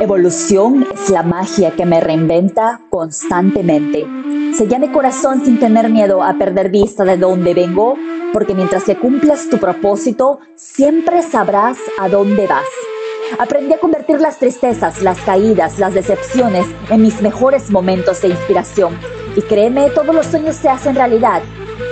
[0.00, 4.06] Evolución es la magia que me reinventa constantemente.
[4.54, 7.96] Sella mi corazón sin tener miedo a perder vista de dónde vengo,
[8.32, 12.66] porque mientras que cumplas tu propósito, siempre sabrás a dónde vas.
[13.38, 18.98] Aprendí a convertir las tristezas, las caídas, las decepciones en mis mejores momentos de inspiración.
[19.36, 21.42] Y créeme, todos los sueños se hacen realidad.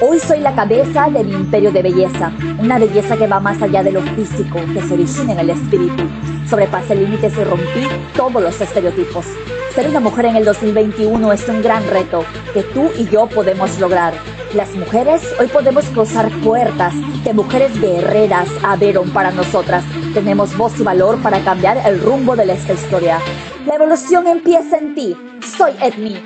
[0.01, 3.93] Hoy soy la cabeza del imperio de belleza, una belleza que va más allá de
[3.93, 6.03] lo físico, que se origina en el espíritu.
[6.51, 7.87] Sobrepasé límites y rompí
[8.17, 9.25] todos los estereotipos.
[9.75, 13.79] Ser una mujer en el 2021 es un gran reto que tú y yo podemos
[13.79, 14.13] lograr.
[14.55, 19.85] Las mujeres hoy podemos cruzar puertas que mujeres guerreras abrieron para nosotras.
[20.15, 23.19] Tenemos voz y valor para cambiar el rumbo de esta historia.
[23.67, 25.17] La evolución empieza en ti.
[25.57, 26.17] Soy Edmi,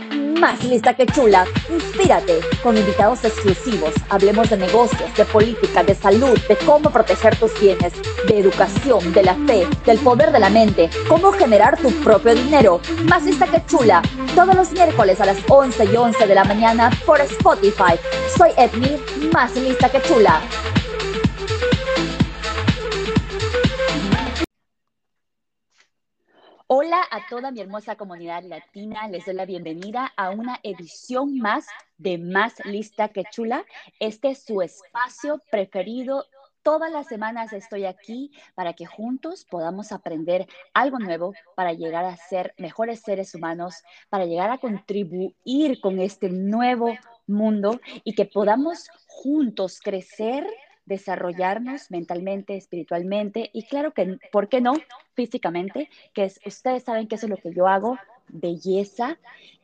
[0.40, 1.44] más lista que chula.
[1.68, 3.92] Inspírate con invitados exclusivos.
[4.08, 7.92] Hablemos de negocios, de política, de salud, de cómo proteger tus bienes,
[8.26, 12.80] de educación, de la fe, del poder de la mente, cómo generar tu propio dinero.
[13.04, 14.02] Más lista que chula.
[14.34, 17.98] Todos los miércoles a las 11 y 11 de la mañana por Spotify.
[18.36, 18.98] Soy Edmi,
[19.32, 20.40] más lista que chula.
[26.72, 31.66] Hola a toda mi hermosa comunidad latina, les doy la bienvenida a una edición más
[31.98, 33.64] de Más Lista que Chula.
[33.98, 36.26] Este es su espacio preferido.
[36.62, 42.16] Todas las semanas estoy aquí para que juntos podamos aprender algo nuevo para llegar a
[42.16, 46.96] ser mejores seres humanos, para llegar a contribuir con este nuevo
[47.26, 50.46] mundo y que podamos juntos crecer
[50.86, 54.74] desarrollarnos mentalmente, espiritualmente y claro que, ¿por qué no?
[55.14, 59.18] Físicamente, que es, ustedes saben que eso es lo que yo hago, belleza,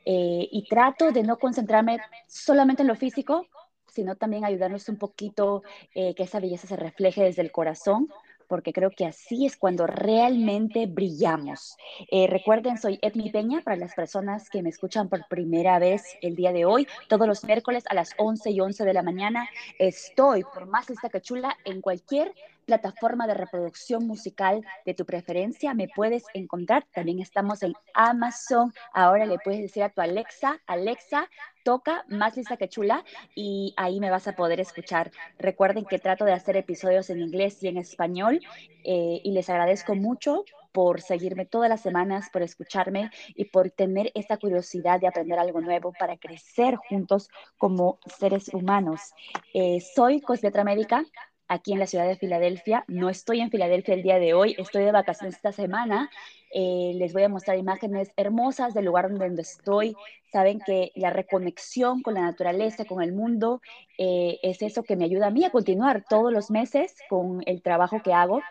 [0.04, 3.46] eh, y trato de no concentrarme solamente en lo físico,
[3.88, 5.62] sino también ayudarnos un poquito
[5.94, 8.08] eh, que esa belleza se refleje desde el corazón,
[8.48, 11.76] porque creo que así es cuando realmente brillamos.
[12.10, 16.36] Eh, recuerden, soy Edmi Peña para las personas que me escuchan por primera vez el
[16.36, 16.86] día de hoy.
[17.08, 19.48] Todos los miércoles a las 11 y 11 de la mañana
[19.78, 22.32] estoy por más lista que chula en cualquier
[22.66, 25.72] plataforma de reproducción musical de tu preferencia.
[25.72, 26.84] Me puedes encontrar.
[26.92, 28.72] También estamos en Amazon.
[28.92, 31.30] Ahora le puedes decir a tu Alexa, Alexa,
[31.64, 33.04] toca más lista que chula
[33.34, 35.10] y ahí me vas a poder escuchar.
[35.38, 38.40] Recuerden que trato de hacer episodios en inglés y en español
[38.84, 44.12] eh, y les agradezco mucho por seguirme todas las semanas, por escucharme y por tener
[44.14, 49.00] esta curiosidad de aprender algo nuevo para crecer juntos como seres humanos.
[49.54, 51.04] Eh, soy Cosmetra Médica,
[51.48, 52.84] aquí en la ciudad de Filadelfia.
[52.88, 56.10] No estoy en Filadelfia el día de hoy, estoy de vacaciones esta semana.
[56.52, 59.96] Eh, les voy a mostrar imágenes hermosas del lugar donde estoy.
[60.32, 63.60] Saben que la reconexión con la naturaleza, con el mundo,
[63.98, 67.62] eh, es eso que me ayuda a mí a continuar todos los meses con el
[67.62, 68.42] trabajo que hago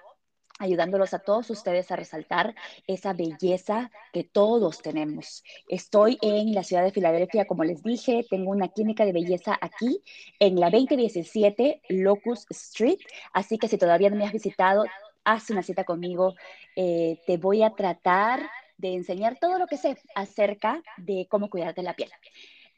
[0.59, 2.55] ayudándolos a todos ustedes a resaltar
[2.88, 5.43] esa belleza que todos tenemos.
[5.67, 10.01] Estoy en la ciudad de Filadelfia, como les dije, tengo una clínica de belleza aquí
[10.39, 12.99] en la 2017 Locust Street,
[13.33, 14.85] así que si todavía no me has visitado,
[15.23, 16.35] haz una cita conmigo.
[16.75, 21.83] Eh, te voy a tratar de enseñar todo lo que sé acerca de cómo cuidarte
[21.83, 22.09] la piel.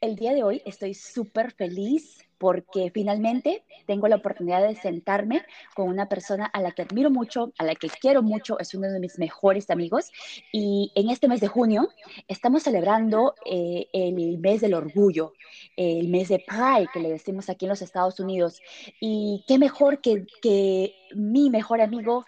[0.00, 5.42] El día de hoy estoy súper feliz porque finalmente tengo la oportunidad de sentarme
[5.74, 8.86] con una persona a la que admiro mucho, a la que quiero mucho, es uno
[8.86, 10.12] de mis mejores amigos.
[10.52, 11.88] Y en este mes de junio
[12.28, 15.32] estamos celebrando eh, el mes del orgullo,
[15.76, 18.62] el mes de Pride, que le decimos aquí en los Estados Unidos.
[19.00, 22.24] Y qué mejor que, que mi mejor amigo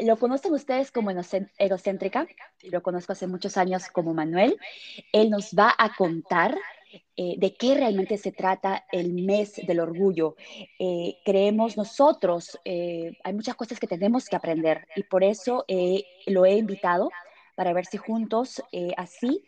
[0.00, 1.10] lo conocen ustedes como
[1.58, 2.26] egocéntrica,
[2.62, 4.56] lo conozco hace muchos años como Manuel.
[5.12, 6.56] Él nos va a contar
[7.20, 10.36] eh, de qué realmente se trata el mes del orgullo.
[10.78, 15.64] Eh, creemos nosotros, eh, hay muchas cosas que tenemos que aprender y por eso
[16.26, 17.10] lo he invitado
[17.56, 18.62] para ver si juntos
[18.96, 19.42] así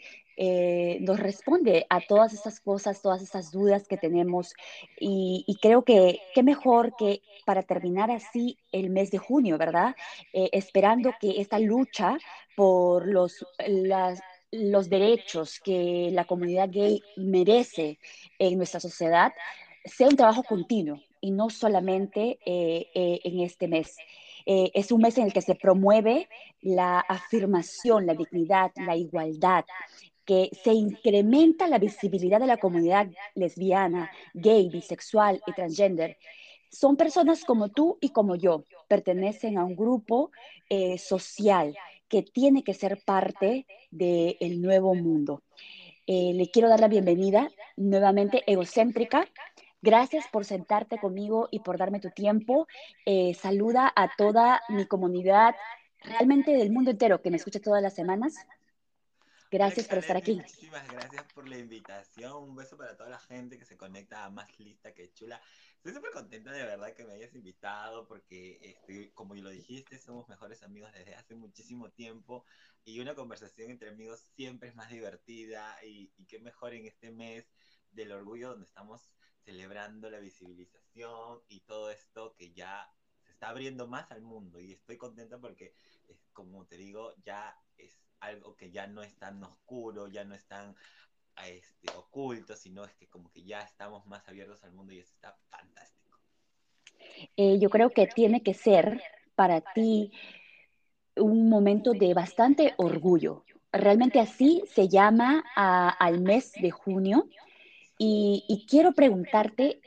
[1.00, 4.52] nos responde a todas estas cosas, todas estas dudas que tenemos.
[4.98, 9.94] Y, y, creo que qué mejor que para terminar así el mes de junio, ¿verdad?
[10.32, 12.18] esperando que esta lucha
[12.56, 14.20] por los, las,
[14.52, 17.98] los derechos que la comunidad gay merece
[18.38, 19.32] en nuestra sociedad
[19.84, 23.96] sea un trabajo continuo y no solamente eh, eh, en este mes.
[24.46, 26.28] Eh, es un mes en el que se promueve
[26.62, 29.64] la afirmación, la dignidad, la igualdad,
[30.24, 36.16] que se incrementa la visibilidad de la comunidad lesbiana, gay, bisexual y transgender.
[36.70, 40.30] Son personas como tú y como yo, pertenecen a un grupo
[40.98, 41.74] social
[42.10, 45.42] que tiene que ser parte del nuevo mundo.
[46.06, 49.28] Eh, le quiero dar la bienvenida nuevamente, egocéntrica.
[49.80, 52.66] Gracias por sentarte conmigo y por darme tu tiempo.
[53.06, 55.54] Eh, saluda a toda mi comunidad
[56.02, 58.34] realmente del mundo entero que me escucha todas las semanas.
[59.50, 60.36] Gracias por estar aquí.
[60.36, 62.42] Muchísimas gracias por la invitación.
[62.42, 65.40] Un beso para toda la gente que se conecta a Más Lista que Chula.
[65.80, 70.28] Estoy súper contenta de verdad que me hayas invitado porque, este, como lo dijiste, somos
[70.28, 72.44] mejores amigos desde hace muchísimo tiempo
[72.84, 77.50] y una conversación entre amigos siempre es más divertida y, qué mejor en este mes
[77.92, 79.00] del orgullo donde estamos
[79.42, 82.92] celebrando la visibilización y todo esto que ya
[83.24, 84.60] se está abriendo más al mundo.
[84.60, 85.72] Y estoy contenta porque,
[86.34, 90.46] como te digo, ya es algo que ya no es tan oscuro, ya no es
[90.46, 90.76] tan
[91.48, 95.12] este, oculto, sino es que como que ya estamos más abiertos al mundo y eso
[95.12, 96.18] está fantástico.
[97.36, 99.02] Eh, yo creo que tiene que ser
[99.34, 100.12] para ti
[101.16, 103.44] un momento de bastante orgullo.
[103.72, 107.28] Realmente así se llama al mes de junio
[107.98, 109.80] y, quiero preguntarte,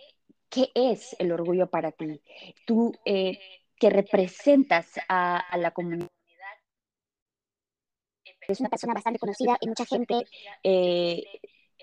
[0.50, 2.22] ¿qué es el orgullo para ti?
[2.66, 3.40] Tú eh,
[3.80, 6.08] que representas a, la comunidad
[8.48, 10.25] es una persona bastante conocida y mucha gente
[10.63, 11.24] eh,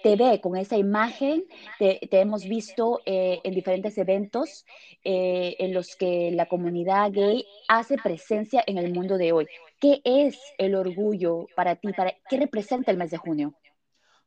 [0.03, 1.45] te ve con esa imagen,
[1.79, 4.65] te, hemos visto eh, en diferentes eventos
[5.03, 9.47] en los que la comunidad gay hace presencia en el mundo de hoy.
[9.81, 11.93] ¿Qué es el orgullo para ti?
[11.93, 13.55] Para, ¿Qué representa el mes de junio?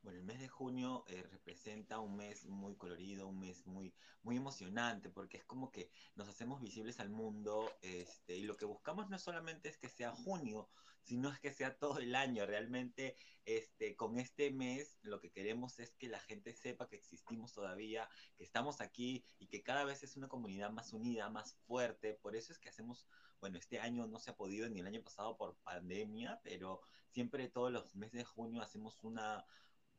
[0.02, 3.92] Bueno, el mes de junio representa un mes muy colorido, un mes muy,
[4.24, 8.64] muy emocionante, porque es como que nos hacemos visibles al mundo, este, y lo que
[8.64, 10.68] buscamos no solamente es que sea junio,
[11.04, 12.46] sino es que sea todo el año.
[12.46, 17.52] Realmente, este, con este mes, lo que queremos es que la gente sepa que existimos
[17.52, 22.14] todavía, que estamos aquí y que cada vez es una comunidad más unida, más fuerte.
[22.14, 23.06] Por eso es que hacemos,
[23.40, 26.80] bueno, este año no se ha podido ni el año pasado por pandemia, pero
[27.10, 29.44] siempre todos los meses de junio hacemos una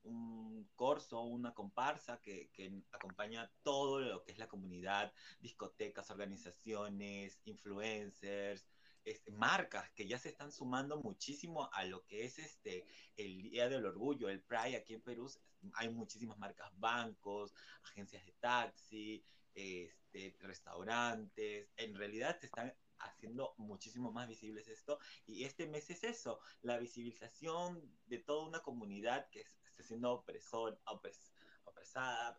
[0.05, 2.49] un corso, una comparsa que,
[2.91, 8.65] acompaña todo lo que es la comunidad, discotecas, organizaciones, influencers,
[9.03, 12.85] este, marcas que ya se están sumando muchísimo a lo que es este
[13.17, 15.31] el Día del Orgullo, el Pride aquí en Perú.
[15.73, 17.53] Hay muchísimas marcas, bancos,
[17.83, 19.23] agencias de taxi,
[19.53, 21.69] este, restaurantes.
[21.77, 24.99] En realidad se están haciendo muchísimo más visibles esto.
[25.25, 29.45] Y este mes es eso, la visibilización de toda una comunidad que
[29.75, 32.37] está siendo opresor, opresada,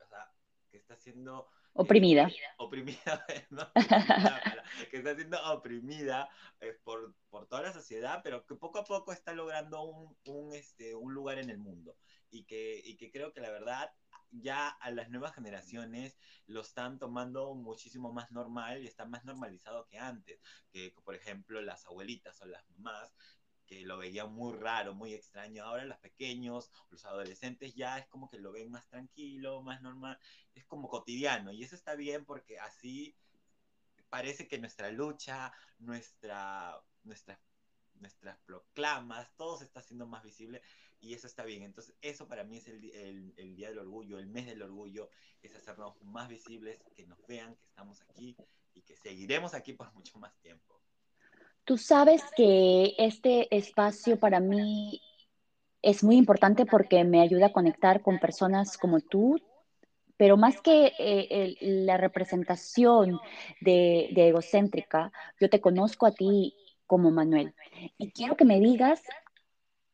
[0.70, 1.48] que está siendo...
[1.50, 2.30] Eh, oprimida.
[2.56, 3.26] oprimida,
[4.90, 6.30] que está siendo oprimida
[6.60, 10.54] eh, por, por, toda la sociedad, pero que poco a poco está logrando un, un,
[10.54, 11.96] este, un lugar en el mundo.
[12.30, 13.90] Y que, y que creo que la verdad
[14.30, 19.86] ya a las nuevas generaciones lo están tomando muchísimo más normal y está más normalizado
[19.86, 20.40] que antes,
[20.72, 23.14] que por ejemplo las abuelitas o las mamás
[23.66, 25.64] que lo veían muy raro, muy extraño.
[25.64, 30.18] Ahora los pequeños, los adolescentes ya es como que lo ven más tranquilo, más normal,
[30.54, 33.14] es como cotidiano y eso está bien porque así
[34.08, 37.38] parece que nuestra lucha, nuestra, nuestra,
[38.00, 40.62] nuestras proclamas, todo se está haciendo más visible
[41.00, 41.62] y eso está bien.
[41.62, 45.10] Entonces, eso para mí es el, el, Día del Orgullo, el mes del orgullo,
[45.42, 48.36] es hacernos más visibles, que nos vean que estamos aquí
[48.74, 50.80] y que seguiremos aquí por mucho más tiempo.
[51.66, 55.02] Tú sabes que este espacio para mí
[55.82, 59.36] es muy importante porque me ayuda a conectar con personas como tú,
[60.16, 63.18] pero más que eh, la representación
[63.60, 65.10] de, egocéntrica,
[65.40, 66.54] yo te conozco a ti
[66.86, 67.52] como Manuel.
[67.98, 69.02] Y quiero que me digas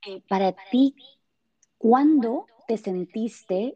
[0.06, 0.94] eh, para ti,
[1.78, 3.74] ¿cuándo te sentiste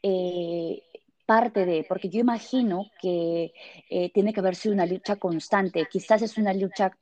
[0.00, 0.80] eh,
[1.26, 1.84] parte de?
[1.88, 3.52] Porque yo imagino que
[4.14, 6.92] tiene que haber sido una lucha constante, quizás es una lucha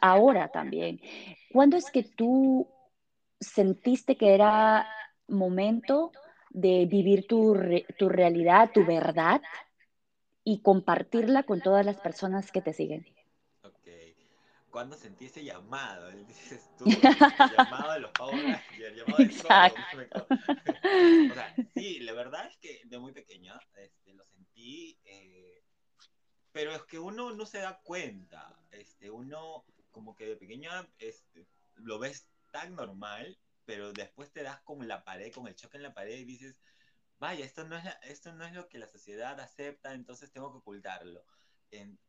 [0.00, 1.00] ahora también.
[1.52, 2.68] ¿Cuándo es que tú
[3.40, 4.88] sentiste que era
[5.28, 6.12] momento
[6.50, 7.56] de vivir tu,
[7.98, 9.42] tu realidad, tu verdad
[10.44, 13.06] y compartirla con todas las personas que te siguen?
[14.76, 19.24] cuando sentí ese llamado, dices tú, el llamado de los Power el llamado
[19.96, 20.26] de todo.
[20.28, 25.55] o sea, sí, la verdad es que de muy pequeña este, lo sentí, eh,
[26.56, 31.46] pero es que uno no se da cuenta, este, uno como que de pequeña este,
[31.74, 35.82] lo ves tan normal, pero después te das con la pared, con el choque en
[35.82, 36.58] la pared y dices,
[37.18, 40.58] vaya, esto no es, esto no es lo que la sociedad acepta, entonces tengo que
[40.58, 41.22] ocultarlo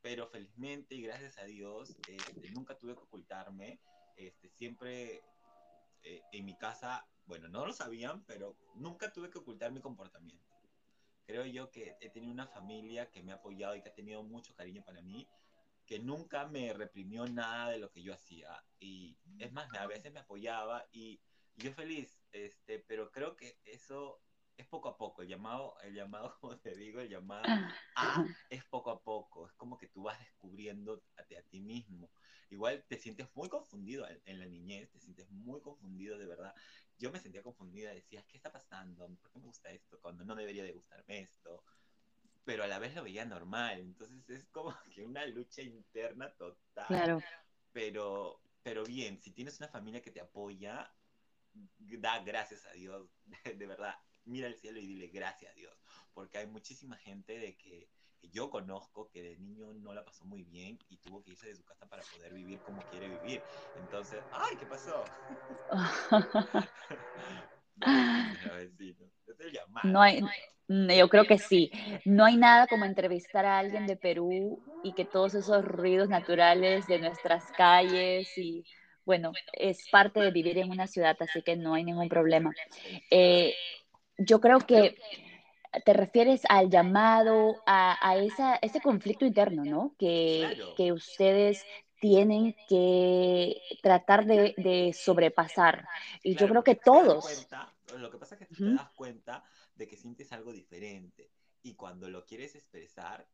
[0.02, 3.82] pero felizmente y gracias a Dios este, nunca tuve que ocultarme.
[4.16, 5.22] Este, siempre
[6.04, 10.47] eh, en mi casa, bueno, no lo sabían, pero nunca tuve que ocultar mi comportamiento.
[11.28, 14.24] Creo yo que he tenido una familia que me ha apoyado y que ha tenido
[14.24, 15.28] mucho cariño para mí,
[15.86, 18.64] que nunca me reprimió nada de lo que yo hacía.
[18.80, 21.20] Y es más, a veces me apoyaba y,
[21.58, 24.22] yo feliz, este, pero creo que eso
[24.58, 27.46] es poco a poco, el llamado, el llamado, como te digo, el llamado
[27.96, 32.10] a es poco a poco, es como que tú vas descubriendo a, a ti mismo.
[32.50, 36.56] Igual te sientes muy confundido en la niñez, te sientes muy confundido de verdad.
[36.98, 39.08] Yo me sentía confundida, decía, ¿qué está pasando?
[39.18, 40.00] ¿Por qué me gusta esto?
[40.00, 41.64] Cuando no debería de gustarme esto.
[42.46, 46.88] Pero a la vez lo veía normal, entonces es como que una lucha interna total.
[46.88, 47.22] Claro.
[47.74, 50.90] Pero, pero bien, si tienes una familia que te apoya,
[51.78, 53.10] da gracias a Dios,
[53.58, 53.96] de verdad,
[54.28, 55.74] mira el cielo y dile gracias a Dios,
[56.14, 57.88] porque hay muchísima gente de que,
[58.32, 61.56] yo conozco que de niño no la pasó muy bien y tuvo que irse de
[61.56, 63.42] su casa para poder vivir como quiere vivir.
[63.80, 65.04] Entonces, ¡ay, qué pasó!
[69.84, 70.22] no hay,
[70.68, 71.72] yo creo que sí.
[72.06, 76.86] No hay nada como entrevistar a alguien de Perú y que todos esos ruidos naturales
[76.88, 78.66] de nuestras calles y
[79.06, 82.54] bueno, es parte de vivir en una ciudad, así que no hay ningún problema.
[83.10, 83.54] Eh,
[84.18, 84.96] yo creo que
[85.86, 89.96] te refieres al llamado, a, esa, ese conflicto interno, ¿no?
[89.98, 91.64] Que, que ustedes
[92.00, 95.88] tienen que tratar de, sobrepasar.
[96.24, 97.48] Y yo creo que todos.
[97.98, 99.44] lo que pasa es que tú te das cuenta
[99.76, 101.32] de que sientes algo diferente
[101.62, 103.28] y cuando lo quieres expresar,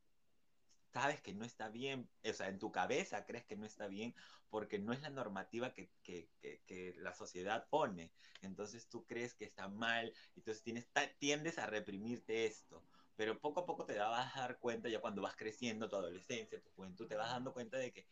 [0.94, 4.14] sabes que no está bien, o sea, en tu cabeza crees que no está bien
[4.50, 5.90] porque no es la normativa que,
[6.98, 8.12] la sociedad pone.
[8.42, 12.86] Entonces tú crees que está mal, entonces tienes, tiendes a reprimirte esto.
[13.16, 16.62] Pero poco a poco te vas a dar cuenta, ya cuando vas creciendo, tu adolescencia,
[16.62, 18.06] tu juventud, te vas dando cuenta de que,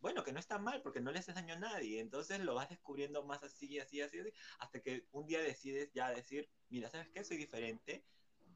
[0.00, 2.00] bueno, que no está mal porque no le haces daño a nadie.
[2.00, 6.10] Entonces lo vas descubriendo más así, así, así, así, hasta que un día decides ya
[6.10, 7.22] decir, mira, ¿sabes qué?
[7.24, 8.04] Soy diferente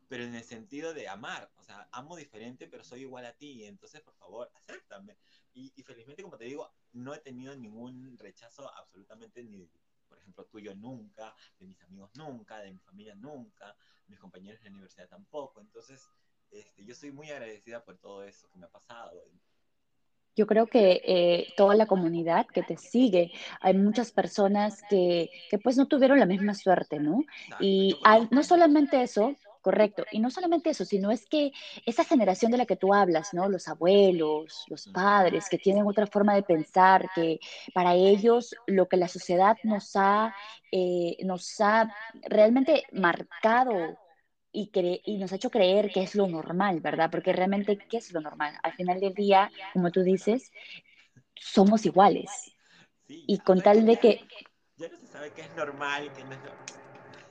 [0.08, 3.64] pero en el sentido de amar, o sea, amo diferente, pero soy igual a ti,
[3.64, 5.16] entonces por favor, acéptame.
[5.52, 9.68] Y, y felizmente, como te digo, no he tenido ningún rechazo absolutamente ni,
[10.08, 14.70] por ejemplo, tuyo nunca, de mis amigos nunca, de mi familia nunca, mis compañeros de
[14.70, 16.08] la universidad tampoco, entonces
[16.50, 19.12] este, yo soy muy agradecida por todo eso que me ha pasado.
[20.34, 25.58] Yo creo que eh, toda la comunidad que te sigue, hay muchas personas que, que,
[25.58, 27.24] pues no tuvieron la misma suerte, ¿no?
[27.58, 29.34] Y hay, no solamente eso,
[29.68, 30.06] Correcto.
[30.12, 31.52] Y no solamente eso, sino es que
[31.84, 33.50] esa generación de la que tú hablas, ¿no?
[33.50, 37.38] Los abuelos, los padres, que tienen otra forma de pensar, que
[37.74, 40.34] para ellos lo que la sociedad nos ha,
[40.72, 43.98] eh, nos ha realmente marcado
[44.50, 44.70] y,
[45.04, 47.10] y nos ha hecho creer que es lo normal, ¿verdad?
[47.10, 48.54] Porque realmente, ¿qué es lo normal?
[48.62, 50.50] Al final del día, como tú dices,
[51.34, 52.30] somos iguales.
[53.06, 54.26] y con tal de que...
[54.78, 56.38] Ya no se sabe qué es normal, qué no es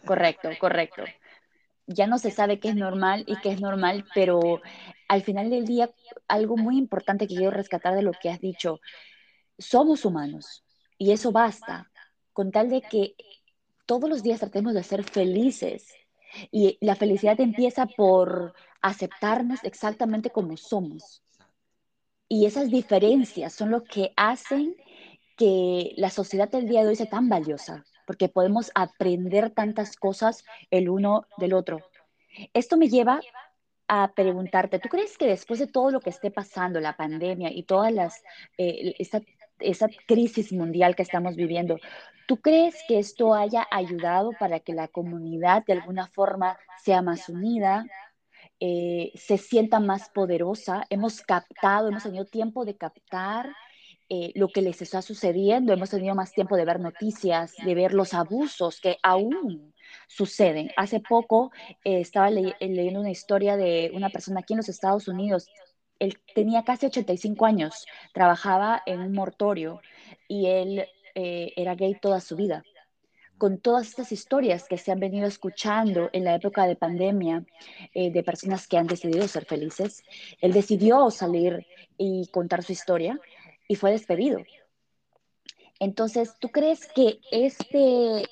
[0.06, 1.04] Correcto, correcto
[1.88, 4.62] ya no se sabe qué es normal y qué es normal, pero
[5.08, 5.90] al final del día,
[6.28, 8.82] algo muy importante que quiero rescatar de lo que has dicho,
[9.58, 10.64] somos humanos
[10.98, 11.90] y eso basta,
[12.34, 13.16] con tal de que
[13.86, 15.94] todos los días tratemos de ser felices.
[16.52, 21.24] Y la felicidad empieza por aceptarnos exactamente como somos.
[22.28, 24.76] Y esas diferencias son lo que hacen
[25.38, 30.46] que la sociedad del día de hoy sea tan valiosa porque podemos aprender tantas cosas
[30.72, 31.82] el uno del otro.
[32.54, 33.20] Esto me lleva
[33.90, 37.64] a preguntarte, ¿tú crees que después de todo lo que esté pasando, la pandemia y
[37.64, 38.24] todas las,
[38.58, 39.22] eh, esa,
[39.60, 41.78] esa crisis mundial que estamos viviendo,
[42.28, 47.30] ¿tú crees que esto haya ayudado para que la comunidad de alguna forma sea más
[47.30, 47.86] unida,
[48.60, 50.86] eh, se sienta más poderosa.
[50.90, 53.54] Hemos captado, hemos tenido tiempo de captar
[54.10, 55.74] eh, lo que les está sucediendo.
[55.74, 59.74] Hemos tenido más tiempo de ver noticias, de ver los abusos que aún
[60.08, 60.72] suceden.
[60.78, 61.52] Hace poco
[61.84, 65.50] eh, estaba eh, leyendo una historia de una persona aquí en los Estados Unidos.
[66.00, 69.82] Él tenía casi 85 años, trabajaba en un mortorio
[70.30, 70.86] y él
[71.16, 72.64] era gay toda su vida.
[73.40, 77.44] Con todas estas historias que se han venido escuchando en la época de pandemia
[77.96, 80.04] de personas que han decidido ser felices,
[80.42, 81.66] él decidió salir
[81.98, 83.20] y contar su historia
[83.68, 84.40] y fue despedido.
[85.80, 88.24] Entonces, ¿tú crees que este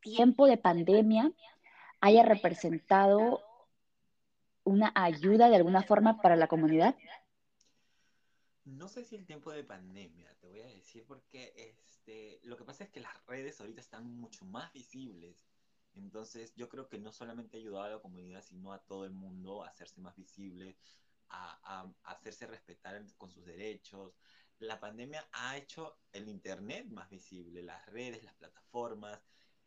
[0.00, 1.32] tiempo de pandemia
[2.00, 3.42] haya representado
[4.64, 6.96] una ayuda de alguna forma para la comunidad?
[8.64, 12.64] No sé si el tiempo de pandemia, te voy a decir, porque este, lo que
[12.64, 15.44] pasa es que las redes ahorita están mucho más visibles.
[15.94, 19.12] Entonces, yo creo que no solamente ha ayudado a la comunidad, sino a todo el
[19.12, 20.76] mundo a hacerse más visible,
[21.28, 24.18] a, a hacerse respetar con sus derechos,
[24.58, 29.20] la pandemia ha hecho el Internet más visible, las redes, las plataformas.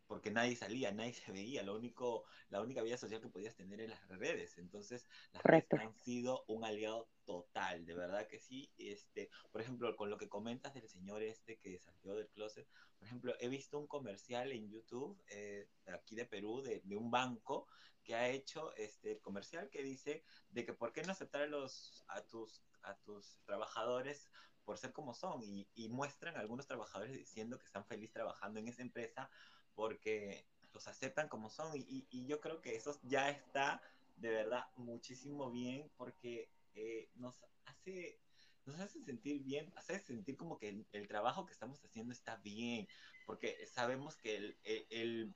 [0.07, 3.81] porque nadie salía, nadie se veía, lo único, la única vida social que podías tener
[3.81, 4.57] en las redes.
[4.57, 8.71] Entonces, las redes han sido un aliado total, de verdad que sí.
[8.77, 12.65] Este, por ejemplo, con lo que comentas del señor este que salió del closet,
[12.97, 17.11] por ejemplo, he visto un comercial en YouTube eh, aquí de Perú de, de, un
[17.11, 17.67] banco
[18.03, 22.05] que ha hecho este comercial que dice de que por qué no aceptar a los
[22.07, 24.31] a tus a tus trabajadores
[24.67, 28.81] por ser como son y, muestran algunos trabajadores diciendo que están felices trabajando en esa
[28.81, 29.29] empresa
[29.75, 33.81] porque los aceptan como son y, yo creo que eso ya está
[34.17, 38.19] de verdad muchísimo bien porque eh, nos hace
[38.65, 42.85] nos hace sentir bien, hace sentir como que el, trabajo que estamos haciendo está bien,
[43.25, 44.57] porque sabemos que el,
[44.89, 45.33] el,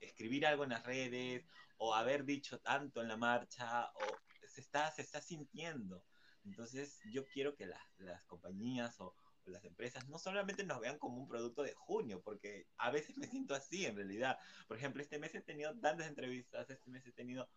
[0.00, 1.46] escribir algo en las redes
[1.78, 6.04] o haber dicho tanto en la marcha o se está, se está sintiendo.
[6.46, 9.14] Entonces yo quiero que las, las compañías o,
[9.46, 13.26] las empresas no solamente nos vean como un producto de junio, porque a veces me
[13.26, 14.38] siento así en realidad.
[14.66, 17.48] Por ejemplo, este mes he tenido tantas entrevistas, este mes he tenido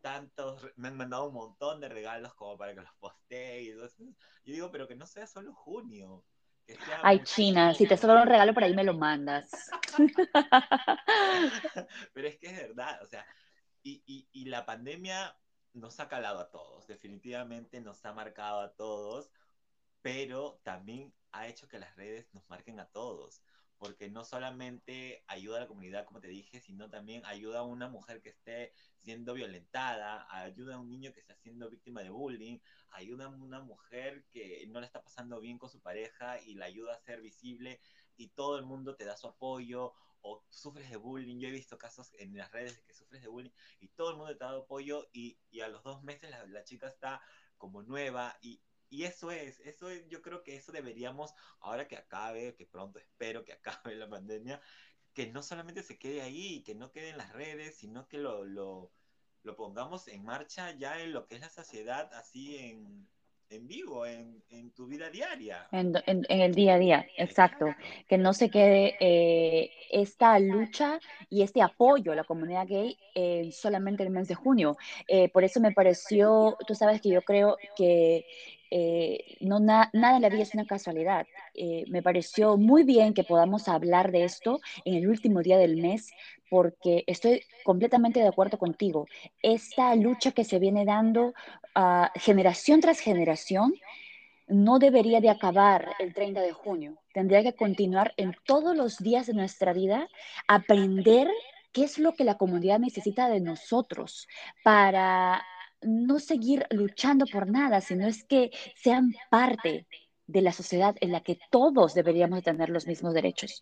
[0.00, 3.88] tantos, me han mandado un montón de regalos como para que los postee y todo
[3.98, 4.14] Yo
[4.44, 6.24] digo, pero que no sea solo junio.
[7.02, 9.50] Ay, China, si te sobra un regalo por ahí me lo mandas.
[12.12, 13.24] pero es que es verdad, o sea,
[13.82, 15.34] y, y, y la pandemia
[15.78, 19.30] nos ha calado a todos, definitivamente nos ha marcado a todos,
[20.02, 23.42] pero también ha hecho que las redes nos marquen a todos,
[23.78, 27.88] porque no solamente ayuda a la comunidad, como te dije, sino también ayuda a una
[27.88, 32.58] mujer que esté siendo violentada, ayuda a un niño que está siendo víctima de bullying,
[32.90, 36.66] ayuda a una mujer que no la está pasando bien con su pareja y la
[36.66, 37.80] ayuda a ser visible
[38.16, 41.38] y todo el mundo te da su apoyo o sufres de bullying.
[41.40, 44.16] Yo he visto casos en las redes de que sufres de bullying y todo el
[44.16, 47.22] mundo te da apoyo y, y a los dos meses la, la chica está
[47.56, 51.96] como nueva y, y eso es, eso es, yo creo que eso deberíamos, ahora que
[51.96, 54.60] acabe, que pronto espero que acabe la pandemia,
[55.12, 58.44] que no solamente se quede ahí, que no quede en las redes, sino que lo,
[58.44, 58.94] lo,
[59.42, 63.10] lo pongamos en marcha ya en lo que es la sociedad, así en,
[63.50, 65.66] en vivo, en, en, tu vida diaria.
[65.72, 67.74] En, en, el día a día, exacto.
[68.08, 70.98] Que no se quede eh, esta lucha
[71.30, 74.76] y este apoyo a la comunidad gay eh, solamente el mes de junio.
[75.06, 78.26] Eh, por eso me pareció, tú sabes que yo creo que
[78.70, 81.26] eh, no na, nada en la vida es una casualidad.
[81.60, 85.76] Eh, me pareció muy bien que podamos hablar de esto en el último día del
[85.76, 86.12] mes
[86.48, 89.06] porque estoy completamente de acuerdo contigo.
[89.42, 91.34] Esta lucha que se viene dando
[91.74, 93.74] uh, generación tras generación
[94.46, 96.96] no debería de acabar el 30 de junio.
[97.12, 100.08] Tendría que continuar en todos los días de nuestra vida,
[100.46, 101.28] aprender
[101.72, 104.28] qué es lo que la comunidad necesita de nosotros
[104.62, 105.44] para
[105.82, 109.86] no seguir luchando por nada, sino es que sean parte
[110.28, 113.60] de la sociedad en la que todos deberíamos tener los mismos derechos.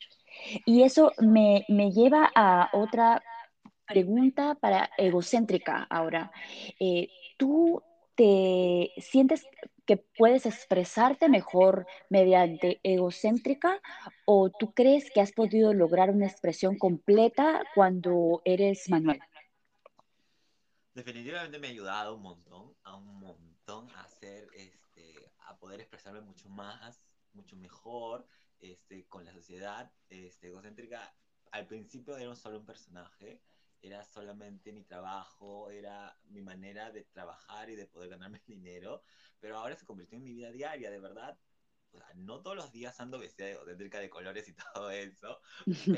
[0.67, 3.23] Y eso me, me lleva a otra
[3.87, 6.31] pregunta para egocéntrica ahora.
[6.79, 7.83] Eh, ¿Tú
[8.17, 9.47] te sientes
[9.87, 13.81] que puedes expresarte mejor mediante egocéntrica
[14.25, 19.21] o tú crees que has podido lograr una expresión completa cuando eres Manuel?
[20.95, 24.86] Definitivamente me ha ayudado un montón, a un montón a hacer, este,
[25.57, 28.27] a poder expresarme mucho más, mucho mejor,
[28.61, 31.15] este, con la sociedad, este, egocéntrica.
[31.51, 33.43] Al principio era solo un personaje,
[33.83, 39.03] era solamente mi trabajo, era mi manera de trabajar y de poder ganarme dinero,
[39.41, 41.39] pero ahora se convirtió en mi vida diaria, de verdad.
[41.93, 45.41] O sea, no todos los días ando vestida egocéntrica de colores y todo eso,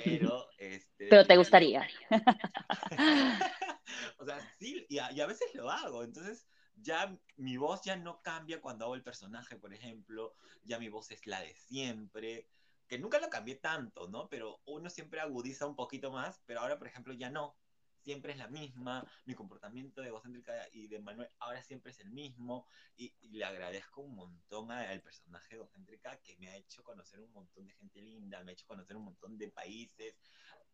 [0.04, 0.46] pero...
[0.58, 1.88] Este, pero te gustaría.
[4.18, 6.48] o sea, sí, y a, y a, veces lo hago, entonces
[6.82, 11.10] ya mi voz ya no cambia cuando hago el personaje, por ejemplo, ya mi voz
[11.10, 12.48] es la de siempre,
[12.86, 14.28] que nunca lo cambié tanto, ¿no?
[14.28, 17.56] Pero uno siempre agudiza un poquito más, pero ahora, por ejemplo, ya no,
[18.02, 22.10] siempre es la misma, mi comportamiento de egocéntrica y de Manuel ahora siempre es el
[22.10, 27.20] mismo, y, y le agradezco un montón al personaje egocéntrica que me ha hecho conocer
[27.20, 30.16] un montón de gente linda, me ha hecho conocer un montón de países,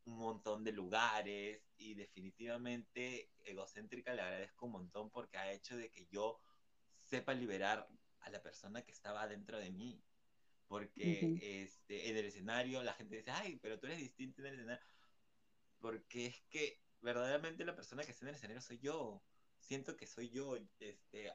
[0.07, 5.91] un montón de lugares y definitivamente egocéntrica le agradezco un montón porque ha hecho de
[5.91, 6.41] que yo
[7.01, 7.89] sepa liberar
[8.21, 10.03] a la persona que estaba dentro de mí.
[10.67, 11.39] Porque uh -huh.
[11.43, 14.85] este, en el escenario la gente dice, ay, pero tú eres distinto en el escenario.
[15.79, 19.23] Porque es que verdaderamente la persona que está en el escenario soy yo.
[19.59, 20.57] Siento que soy yo.
[20.79, 21.33] Este,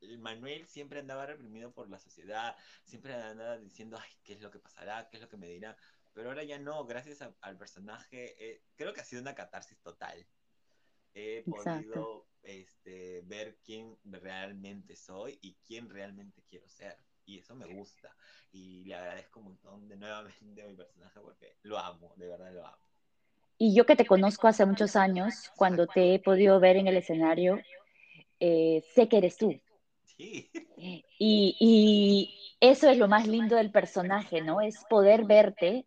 [0.00, 4.50] el Manuel siempre andaba reprimido por la sociedad, siempre andaba diciendo, ay, ¿qué es lo
[4.50, 5.08] que pasará?
[5.08, 5.76] ¿Qué es lo que me dirá?
[6.18, 9.78] Pero ahora ya no, gracias a, al personaje, eh, creo que ha sido una catarsis
[9.78, 10.26] total.
[11.14, 11.92] He Exacto.
[11.92, 16.98] podido este, ver quién realmente soy y quién realmente quiero ser.
[17.24, 18.16] Y eso me gusta.
[18.50, 22.52] Y le agradezco un montón de nuevamente a mi personaje porque lo amo, de verdad
[22.52, 22.84] lo amo.
[23.56, 26.96] y yo que te conozco hace muchos años, cuando te he podido ver en el
[26.96, 27.60] escenario,
[28.40, 29.56] eh, sé que eres tú.
[30.02, 30.50] Sí.
[30.76, 34.60] Y, y, eso es lo más lindo del personaje, ¿no?
[34.60, 35.86] Es poder verte,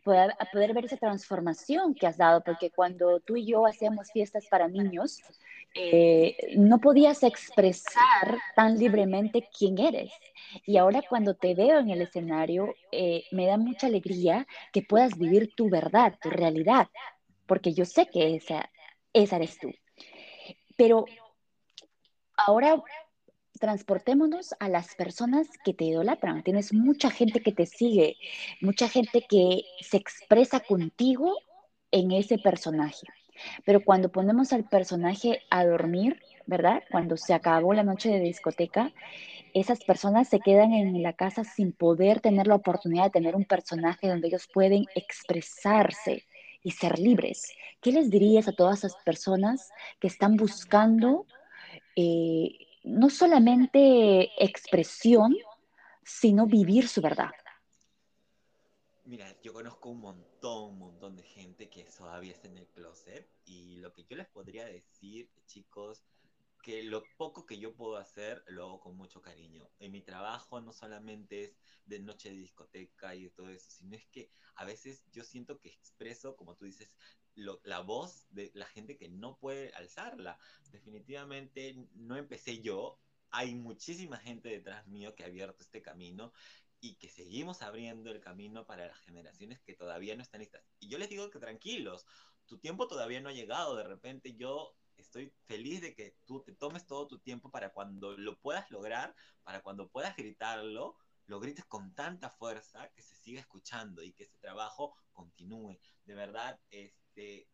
[0.00, 4.46] poder, poder ver esa transformación que has dado, porque cuando tú y yo hacíamos fiestas
[4.50, 5.20] para niños,
[5.74, 10.12] eh, no podías expresar tan libremente quién eres.
[10.66, 15.16] Y ahora cuando te veo en el escenario, eh, me da mucha alegría que puedas
[15.16, 16.88] vivir tu verdad, tu realidad,
[17.46, 18.68] porque yo sé que esa,
[19.12, 19.72] esa eres tú.
[20.76, 21.04] Pero
[22.36, 22.82] ahora
[23.60, 26.42] transportémonos a las personas que te idolatran.
[26.42, 28.16] Tienes mucha gente que te sigue,
[28.60, 31.36] mucha gente que se expresa contigo
[31.92, 33.06] en ese personaje.
[33.64, 36.82] Pero cuando ponemos al personaje a dormir, ¿verdad?
[36.90, 38.92] Cuando se acabó la noche de discoteca,
[39.52, 43.44] esas personas se quedan en la casa sin poder tener la oportunidad de tener un
[43.44, 46.24] personaje donde ellos pueden expresarse
[46.62, 47.52] y ser libres.
[47.80, 51.26] ¿Qué les dirías a todas esas personas que están buscando
[51.96, 55.36] eh, no solamente expresión,
[56.02, 57.30] sino vivir su verdad?
[59.04, 63.28] Mira, yo conozco un montón, un montón de gente que todavía está en el closet
[63.44, 66.04] y lo que yo les podría decir, chicos,
[66.62, 69.68] que lo poco que yo puedo hacer lo hago con mucho cariño.
[69.78, 74.06] En mi trabajo no solamente es de noche de discoteca y todo eso, sino es
[74.06, 76.90] que a veces yo siento que expreso, como tú dices,
[77.34, 80.38] la voz de la gente que no puede alzarla.
[80.70, 82.98] Definitivamente no empecé yo,
[83.30, 86.32] hay muchísima gente detrás mío que ha abierto este camino
[86.80, 90.62] y que seguimos abriendo el camino para las generaciones que todavía no están listas.
[90.78, 92.06] Y yo les digo que tranquilos,
[92.46, 96.54] tu tiempo todavía no ha llegado, de repente yo estoy feliz de que tú te
[96.54, 101.64] tomes todo tu tiempo para cuando lo puedas lograr, para cuando puedas gritarlo, lo grites
[101.66, 105.78] con tanta fuerza que se siga escuchando y que ese trabajo continúe.
[106.04, 106.58] De verdad,
[107.10, 107.48] este,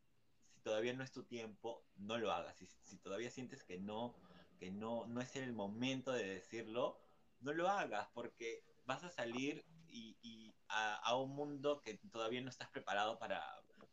[0.52, 2.56] si todavía no es tu tiempo, no lo hagas.
[2.56, 4.14] Si, si todavía sientes que no,
[4.58, 7.00] que no, no es el momento de decirlo,
[7.40, 12.40] no lo hagas porque vas a salir y, y a, a, un mundo que todavía
[12.42, 13.42] no estás preparado para,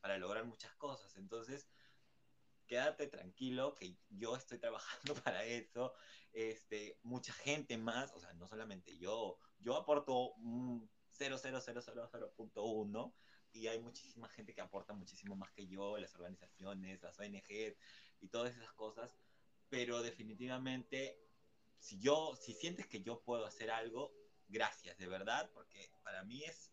[0.01, 1.15] para lograr muchas cosas.
[1.15, 1.69] Entonces,
[2.67, 5.93] quédate tranquilo que yo estoy trabajando para eso.
[6.33, 13.13] Este, mucha gente más, o sea, no solamente yo, yo aporto un 00000.1
[13.53, 17.77] y hay muchísima gente que aporta muchísimo más que yo, las organizaciones, las ONGs
[18.21, 19.11] y todas esas cosas,
[19.69, 21.19] pero definitivamente
[21.77, 24.13] si yo si sientes que yo puedo hacer algo,
[24.47, 26.71] gracias, de verdad, porque para mí es,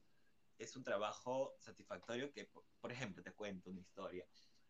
[0.59, 4.27] es un trabajo satisfactorio que, por, por ejemplo, te cuento una historia.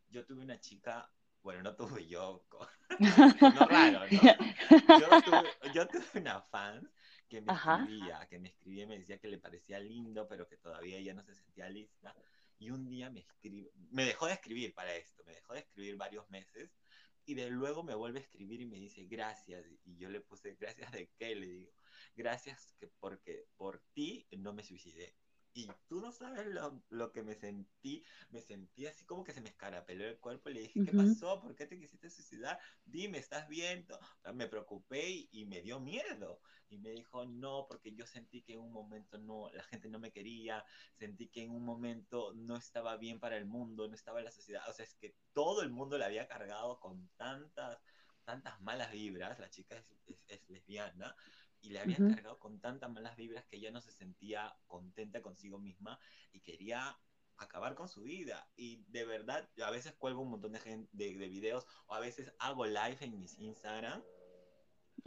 [0.08, 2.44] Yo tuve una chica, bueno, no tuve yo,
[3.40, 4.08] no raro, ¿no?
[5.00, 6.90] Yo tuve, yo tuve una fan
[7.30, 7.76] que me Ajá.
[7.76, 11.14] escribía, que me escribía y me decía que le parecía lindo, pero que todavía ella
[11.14, 12.14] no se sentía lista.
[12.58, 15.96] Y un día me escribe, me dejó de escribir para esto, me dejó de escribir
[15.96, 16.76] varios meses
[17.24, 19.64] y de luego me vuelve a escribir y me dice gracias.
[19.86, 21.72] Y yo le puse gracias de qué, le digo
[22.16, 25.14] gracias que porque por ti no me suicidé.
[25.52, 29.40] Y tú no sabes lo, lo, que me sentí, me sentí así como que se
[29.40, 31.40] me escarapeló el cuerpo le dije, ¿qué pasó?
[31.40, 32.58] ¿Por qué te quisiste suicidar?
[32.84, 33.86] Dime, ¿estás bien?
[34.32, 36.40] Me preocupé y, y, me dio miedo.
[36.68, 39.98] Y me dijo, no, porque yo sentí que en un momento no, la gente no
[39.98, 44.20] me quería, sentí que en un momento no estaba bien para el mundo, no estaba
[44.20, 44.62] en la sociedad.
[44.68, 47.78] O sea, es que todo el mundo le había cargado con tantas,
[48.24, 51.16] tantas malas vibras, la chica es, es, es lesbiana,
[51.62, 52.14] y le habían uh -huh.
[52.14, 55.98] cargado con tantas malas vibras que ella no se sentía contenta consigo misma
[56.32, 56.98] y quería
[57.36, 58.48] acabar con su vida.
[58.56, 61.94] Y de verdad, yo a veces cuelgo un montón de, gente, de, de videos o
[61.94, 64.02] a veces hago live en mis Instagram.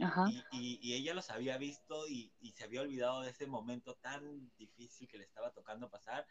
[0.00, 0.26] Ajá.
[0.28, 3.94] Y, y, y, ella los había visto y, y, se había olvidado de ese momento
[3.94, 6.26] tan difícil que le estaba tocando pasar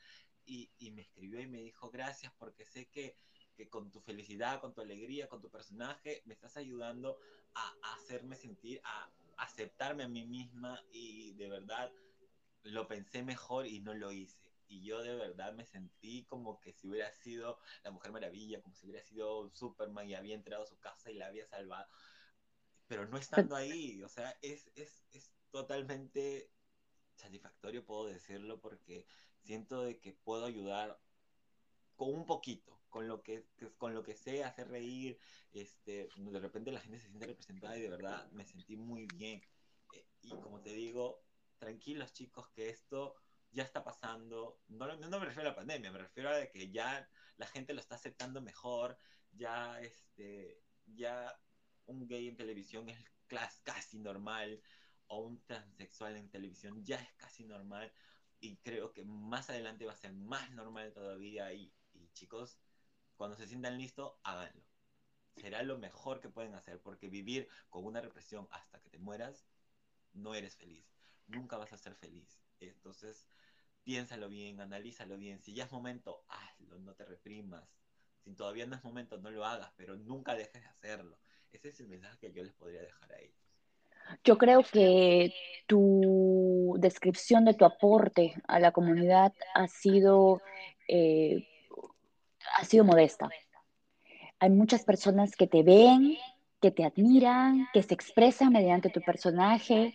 [0.45, 3.15] y, me escribió y me dijo gracias porque sé que,
[3.55, 7.17] que, con tu felicidad, con tu alegría, con tu personaje, me estás ayudando
[7.53, 11.91] a, a hacerme sentir, a, aceptarme a mí misma y de verdad
[12.63, 14.53] lo pensé mejor y no lo hice.
[14.67, 18.75] Y yo de verdad me sentí como que si hubiera sido la Mujer Maravilla, como
[18.75, 21.87] si hubiera sido Superman y había entrado a su casa y la había salvado.
[22.87, 26.51] Pero no estando ahí, o sea, es, es, es totalmente
[27.15, 29.05] satisfactorio, puedo decirlo, porque
[29.43, 30.99] siento de que puedo ayudar
[31.95, 33.47] con un poquito, con lo que,
[33.79, 35.17] con lo que sé hacer reír,
[35.51, 39.41] este, de repente la gente se siente representada y de verdad me sentí muy bien.
[39.93, 41.25] Eh, y como te digo,
[41.57, 43.15] tranquilos chicos que esto
[43.49, 47.09] ya está pasando, no, no me refiero a la pandemia, me refiero a que ya
[47.37, 48.95] la gente lo está aceptando mejor,
[49.31, 51.35] ya este, ya
[51.87, 52.99] un gay en televisión es
[53.63, 54.61] casi normal,
[55.07, 57.91] o un transexual en televisión ya es casi normal,
[58.39, 62.59] y creo que más adelante va a ser más normal todavía, y, y chicos,
[63.23, 64.65] Cuando se sientan listos, háganlo.
[65.37, 69.47] Será lo mejor que pueden hacer, porque vivir con una represión hasta que te mueras,
[70.11, 70.85] no eres feliz.
[71.27, 72.41] Nunca vas a ser feliz.
[72.59, 73.29] Entonces,
[73.85, 75.39] piénsalo bien, analízalo bien.
[75.41, 77.63] Si ya es momento, hazlo, no te reprimas.
[78.25, 81.17] Si todavía no es momento, no lo hagas, pero nunca dejes de hacerlo.
[81.53, 83.39] Ese es el mensaje que yo les podría dejar a ellos.
[84.25, 85.33] Yo creo que
[85.65, 90.41] tu descripción de tu aporte a la comunidad ha sido,
[90.89, 91.47] eh,
[92.57, 93.29] ha sido modesta.
[94.39, 96.17] Hay muchas personas que te ven,
[96.61, 99.93] que te admiran, que se expresan mediante tu personaje,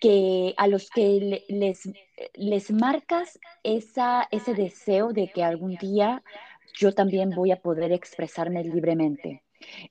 [0.00, 1.88] que a los que les,
[2.34, 6.22] les marcas esa, ese deseo de que algún día
[6.74, 9.42] yo también voy a poder expresarme libremente.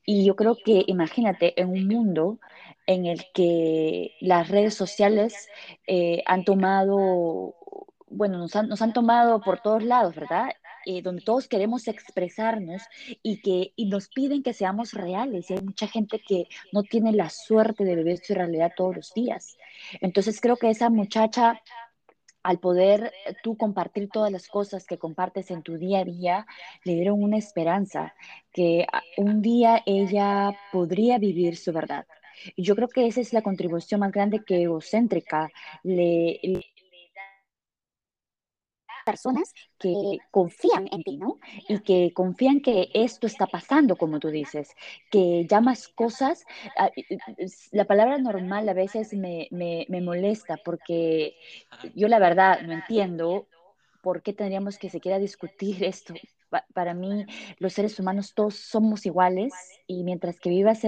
[0.05, 2.39] Y yo creo que, imagínate, en un mundo
[2.85, 5.47] en el que las redes sociales
[5.85, 7.55] eh, han tomado,
[8.07, 10.49] bueno, nos han, nos han, tomado por todos lados, ¿verdad?
[10.85, 12.81] Eh, donde todos queremos expresarnos
[13.21, 15.49] y que y nos piden que seamos reales.
[15.49, 19.13] Y hay mucha gente que no tiene la suerte de vivir su realidad todos los
[19.13, 19.57] días.
[20.01, 21.61] Entonces creo que esa muchacha
[22.43, 23.11] al poder
[23.43, 26.47] tú compartir todas las cosas que compartes en tu día a día,
[26.83, 28.15] le dieron una esperanza
[28.53, 32.05] que ah, un día ella podría vivir su verdad.
[32.55, 35.49] Y yo creo que esa es la contribución más grande que Egocéntrica
[35.83, 36.39] le
[39.10, 41.39] personas que confían en ti, ¿no?
[41.67, 44.76] Y que confían que esto está pasando, como tú dices,
[45.10, 46.45] que llamas cosas,
[46.78, 46.91] ah,
[47.72, 51.36] la palabra normal a veces me, me, me molesta porque
[51.95, 53.48] yo la verdad no entiendo
[54.02, 56.13] por qué tendríamos que siquiera discutir esto.
[56.74, 57.26] Para mí,
[57.58, 59.54] los seres humanos todos somos iguales
[59.88, 60.82] y mientras que vivas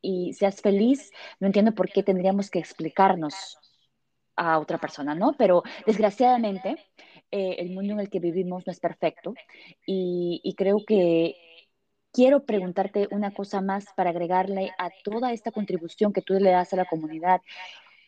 [0.00, 3.58] y seas feliz, no entiendo por qué tendríamos que explicarnos
[4.38, 5.34] a otra persona, ¿no?
[5.36, 6.76] Pero desgraciadamente,
[7.30, 9.34] eh, el mundo en el que vivimos no es perfecto
[9.86, 11.36] y, creo que
[12.12, 16.72] quiero preguntarte una cosa más para agregarle a toda esta contribución que tú le das
[16.72, 17.40] a la comunidad.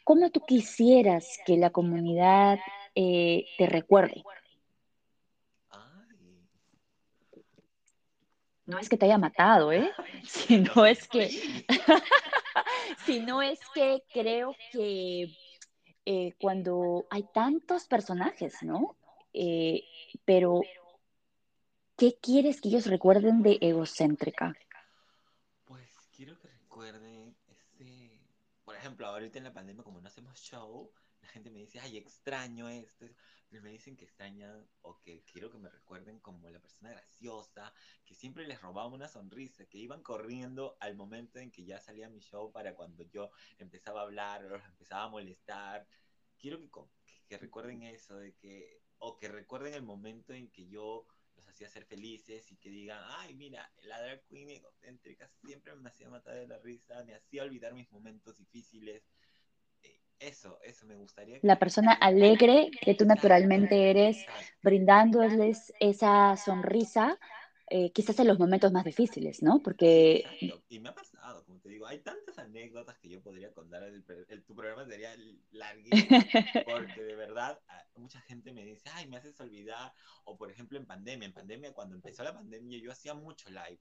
[0.04, 2.58] ¿Cómo tú quisieras que la comunidad
[2.94, 4.22] eh, te recuerde?
[8.64, 9.90] No es que te haya matado, ¿eh?
[10.24, 11.28] Sino es que,
[13.04, 15.26] sino es que creo que
[16.06, 18.96] eh, cuando hay tantos personajes, ¿no?
[19.32, 19.84] Eh,
[20.24, 20.60] pero,
[21.96, 24.54] ¿qué quieres que ellos recuerden de egocéntrica?
[25.64, 28.20] Pues quiero que recuerden ese,
[28.64, 31.98] por ejemplo, ahorita en la pandemia, como no hacemos show, la gente me dice, ay,
[31.98, 33.06] extraño esto,
[33.48, 37.74] pero me dicen que extrañan o que quiero que me recuerden como la persona graciosa,
[38.04, 42.08] que siempre les robaba una sonrisa, que iban corriendo al momento en que ya salía
[42.08, 45.86] mi show para cuando yo empezaba a hablar o los empezaba a molestar.
[46.38, 46.70] Quiero que,
[47.28, 51.68] que recuerden eso, de que o que recuerden el momento en que yo los hacía
[51.68, 56.34] ser felices y que digan, ay, mira, la drag queen egocéntrica siempre me hacía matar
[56.34, 59.02] de la risa, me hacía olvidar mis momentos difíciles.
[59.82, 61.38] Eh, eso, eso me gustaría.
[61.42, 64.24] La persona alegre que tú naturalmente eres,
[64.62, 67.18] brindándoles esa sonrisa,
[67.72, 69.62] eh, quizás en los momentos más difíciles, ¿no?
[69.62, 70.24] Porque...
[70.68, 74.44] Y me ha pasado, como te digo, hay tantas anécdotas que yo podría contar, el,
[74.44, 75.14] tu programa sería
[75.52, 76.18] larguísimo,
[76.66, 77.60] porque de verdad
[78.00, 79.92] mucha gente me dice, ay, me haces olvidar,
[80.24, 83.80] o por ejemplo en pandemia, en pandemia, cuando empezó la pandemia, yo hacía mucho live,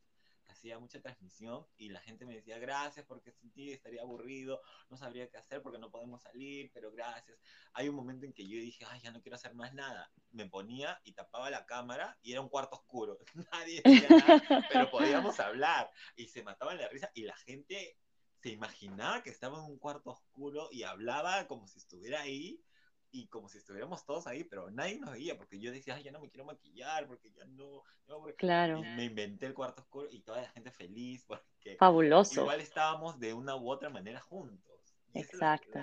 [0.49, 4.97] hacía mucha transmisión y la gente me decía gracias porque sin ti estaría aburrido, no
[4.97, 7.39] sabría qué hacer porque no podemos salir, pero gracias.
[7.73, 10.11] Hay un momento en que yo dije, ay, ya no quiero hacer más nada.
[10.31, 13.17] Me ponía y tapaba la cámara y era un cuarto oscuro.
[13.53, 17.97] Nadie decía nada, pero podíamos hablar y se mataban la risa y la gente
[18.41, 22.61] se imaginaba que estaba en un cuarto oscuro y hablaba como si estuviera ahí
[23.11, 26.11] y como si estuviéramos todos ahí, pero nadie nos veía porque yo decía, ay, ya
[26.11, 27.83] no me quiero maquillar, porque ya no.
[28.37, 28.81] Claro.
[28.81, 31.75] me inventé el cuarto oscuro y toda la gente feliz porque.
[31.77, 32.41] Fabuloso.
[32.41, 34.69] Igual estábamos de una u otra manera juntos.
[35.13, 35.79] Exacto.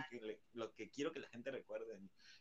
[0.52, 1.98] lo, que, quiero que la gente recuerde,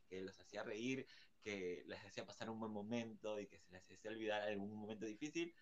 [0.08, 1.08] que los hacía reír,
[1.41, 5.06] que les hacía pasar un buen momento y que se les hacía olvidar algún momento
[5.06, 5.54] difícil,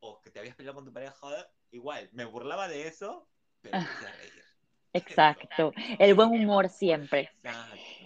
[0.00, 3.28] o que te habías peleado con tu pareja, igual, me burlaba de eso,
[3.60, 4.44] pero me hacía reír.
[4.92, 7.30] Exacto, el buen humor siempre.
[7.42, 7.99] Exacto.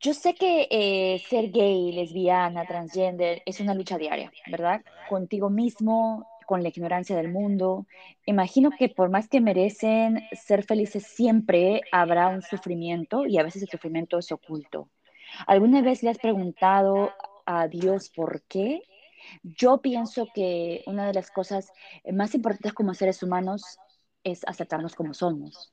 [0.00, 4.82] Yo sé que eh, ser gay, lesbiana, transgender es una lucha diaria, ¿verdad?
[5.08, 7.86] Contigo mismo, con la ignorancia del mundo.
[8.24, 13.62] Imagino que por más que merecen ser felices, siempre habrá un sufrimiento y a veces
[13.62, 14.88] el sufrimiento es oculto.
[15.46, 17.12] ¿Alguna vez le has preguntado
[17.44, 18.82] a Dios por qué?
[19.42, 21.72] Yo pienso que una de las cosas
[22.10, 23.78] más importantes como seres humanos
[24.24, 25.72] es aceptarnos como somos.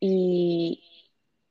[0.00, 0.82] Y,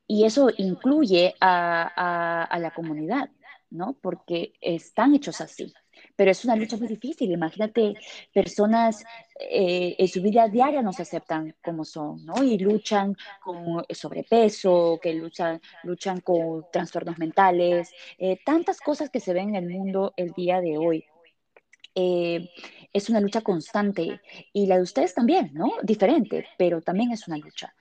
[0.08, 3.30] y eso incluye a, la comunidad,
[3.70, 3.98] ¿no?
[4.02, 5.74] Porque están hechos así.
[6.16, 7.32] pero es una lucha muy difícil.
[7.32, 7.96] Imagínate,
[8.34, 9.04] personas
[9.40, 12.44] eh, en su vida diaria no se aceptan como son, ¿no?
[12.44, 19.34] Y luchan con sobrepeso, que luchan, luchan con trastornos mentales, eh, tantas cosas que se
[19.34, 21.06] ven en el mundo el día de hoy.
[21.96, 22.50] Eh,
[22.92, 24.22] es una lucha constante
[24.54, 25.72] y la de ustedes también, ¿no?
[25.84, 27.74] Diferente, pero también es una lucha.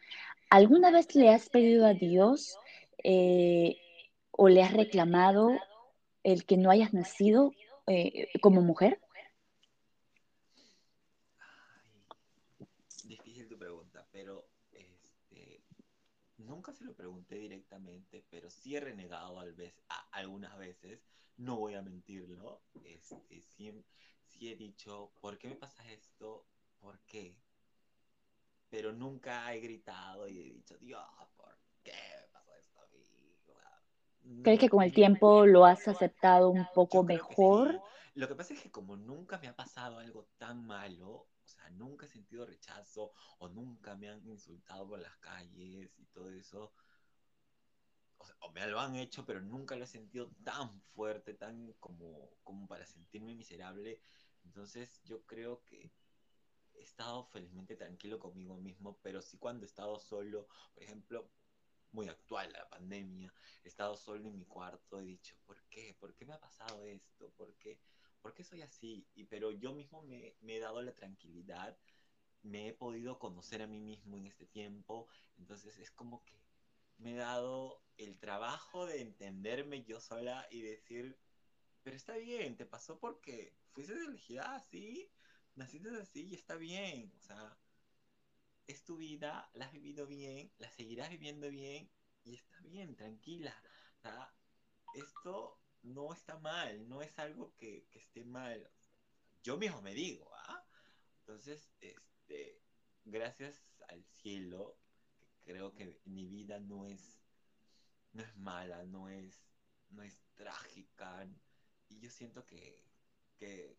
[0.54, 2.56] ¿Alguna vez le has pedido a Dios
[4.30, 5.50] o le has reclamado
[6.22, 7.50] el que no hayas nacido
[7.88, 9.00] eh, como mujer?
[13.02, 15.64] difícil tu pregunta, pero este,
[16.36, 19.74] nunca se lo pregunté directamente, pero sí he renegado al vez,
[20.12, 21.04] algunas veces,
[21.36, 23.72] no voy a mentirlo, este, sí
[24.40, 26.46] he dicho, ¿por qué me pasa esto?
[26.78, 27.34] ¿Por qué?
[28.70, 31.02] Pero nunca he gritado y he dicho, Dios,
[31.36, 34.42] ¿por qué me pasa esto a mí?
[34.42, 37.80] ¿Crees que con el tiempo lo has aceptado un poco mejor?
[38.14, 41.68] Lo que pasa es que como nunca me ha pasado algo tan malo, o sea,
[41.70, 46.72] nunca he sentido rechazo o nunca me han insultado por las calles y todo eso,
[48.40, 52.66] o, me lo han hecho, pero nunca lo he sentido tan fuerte, tan como, como
[52.66, 54.00] para sentirme miserable.
[54.44, 55.90] Entonces yo creo que
[56.74, 61.30] he estado felizmente tranquilo conmigo mismo, pero sí cuando he estado solo, por ejemplo,
[61.92, 63.32] muy actual la pandemia,
[63.62, 65.96] he estado solo en mi cuarto, he dicho, ¿por qué?
[65.98, 67.30] ¿Por qué me ha pasado esto?
[67.36, 67.80] ¿Por qué,
[68.20, 69.06] ¿Por qué soy así?
[69.14, 71.78] Y, pero yo mismo me, me he dado la tranquilidad,
[72.42, 75.08] me he podido conocer a mí mismo en este tiempo,
[75.38, 76.44] entonces es como que
[76.98, 81.18] me he dado el trabajo de entenderme yo sola y decir,
[81.82, 85.12] pero está bien, te pasó porque fuiste elegida así,
[85.56, 87.56] naciste así y está bien, o sea,
[88.66, 91.90] es tu vida, la has vivido bien, la seguirás viviendo bien
[92.24, 93.54] y está bien, tranquila.
[94.94, 98.70] esto no está mal, no es algo que, esté mal.
[99.42, 100.64] Yo mismo me digo, ¿ah?
[101.20, 102.60] Entonces, este,
[103.04, 104.78] gracias al cielo,
[105.44, 107.20] que creo que mi vida no es,
[108.12, 109.46] no es mala, no es,
[109.90, 111.28] no es trágica.
[111.88, 112.82] Y yo siento que,
[113.36, 113.76] que,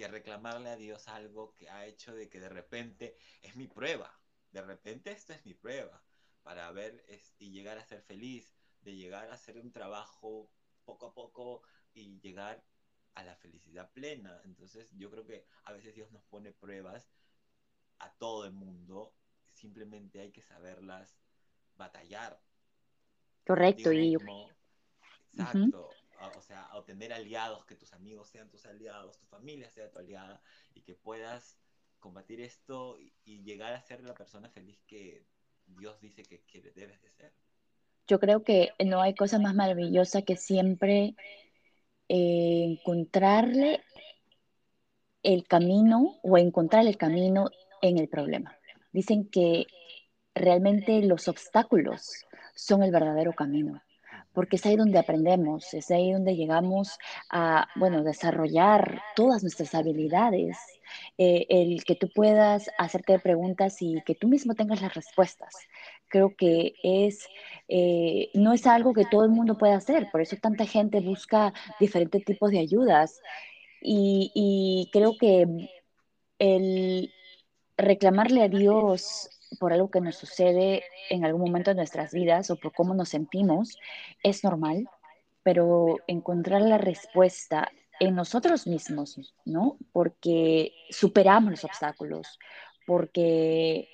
[0.00, 4.18] que reclamarle a Dios algo que ha hecho de que de repente es mi prueba.
[4.50, 6.02] De repente esto es mi prueba
[6.42, 7.04] para ver
[7.38, 10.50] y llegar a ser feliz, de llegar a hacer un trabajo
[10.86, 12.64] poco a poco y llegar
[13.12, 14.40] a la felicidad plena.
[14.44, 17.12] Entonces yo creo que a veces Dios nos pone pruebas
[17.98, 19.12] a todo el mundo,
[19.50, 21.20] simplemente hay que saberlas
[21.76, 22.40] batallar.
[23.44, 24.16] Correcto, y
[25.34, 25.90] Exacto
[26.28, 29.98] o sea, a tener aliados, que tus amigos sean tus aliados, tu familia sea tu
[29.98, 30.40] aliada
[30.74, 31.58] y que puedas
[31.98, 35.24] combatir esto y, llegar a ser la persona feliz que
[35.66, 36.42] Dios dice que,
[36.74, 37.32] debes de ser.
[38.06, 41.14] Yo creo que no hay cosa más maravillosa que siempre
[42.08, 43.82] eh, encontrarle
[45.22, 47.50] el camino o encontrar el camino
[47.82, 48.56] en el problema.
[48.92, 49.66] Dicen que
[50.34, 53.80] realmente los obstáculos son el verdadero camino
[54.32, 56.98] porque es ahí donde aprendemos, es ahí donde llegamos
[57.30, 60.58] a, bueno, desarrollar todas nuestras habilidades,
[61.18, 65.54] eh, el que tú puedas hacerte preguntas y que tú mismo tengas las respuestas.
[66.08, 67.26] Creo que es,
[67.68, 71.52] eh, no es algo que todo el mundo pueda hacer, por eso tanta gente busca
[71.78, 73.20] diferentes tipos de ayudas
[73.80, 75.46] y, y creo que
[76.38, 77.12] el
[77.76, 82.56] reclamarle a Dios por algo que nos sucede en algún momento de nuestras vidas o
[82.56, 83.78] por cómo nos sentimos,
[84.22, 84.88] es normal,
[85.42, 89.76] pero encontrar la respuesta en nosotros mismos, ¿no?
[89.92, 92.38] Porque superamos los obstáculos,
[92.86, 93.88] porque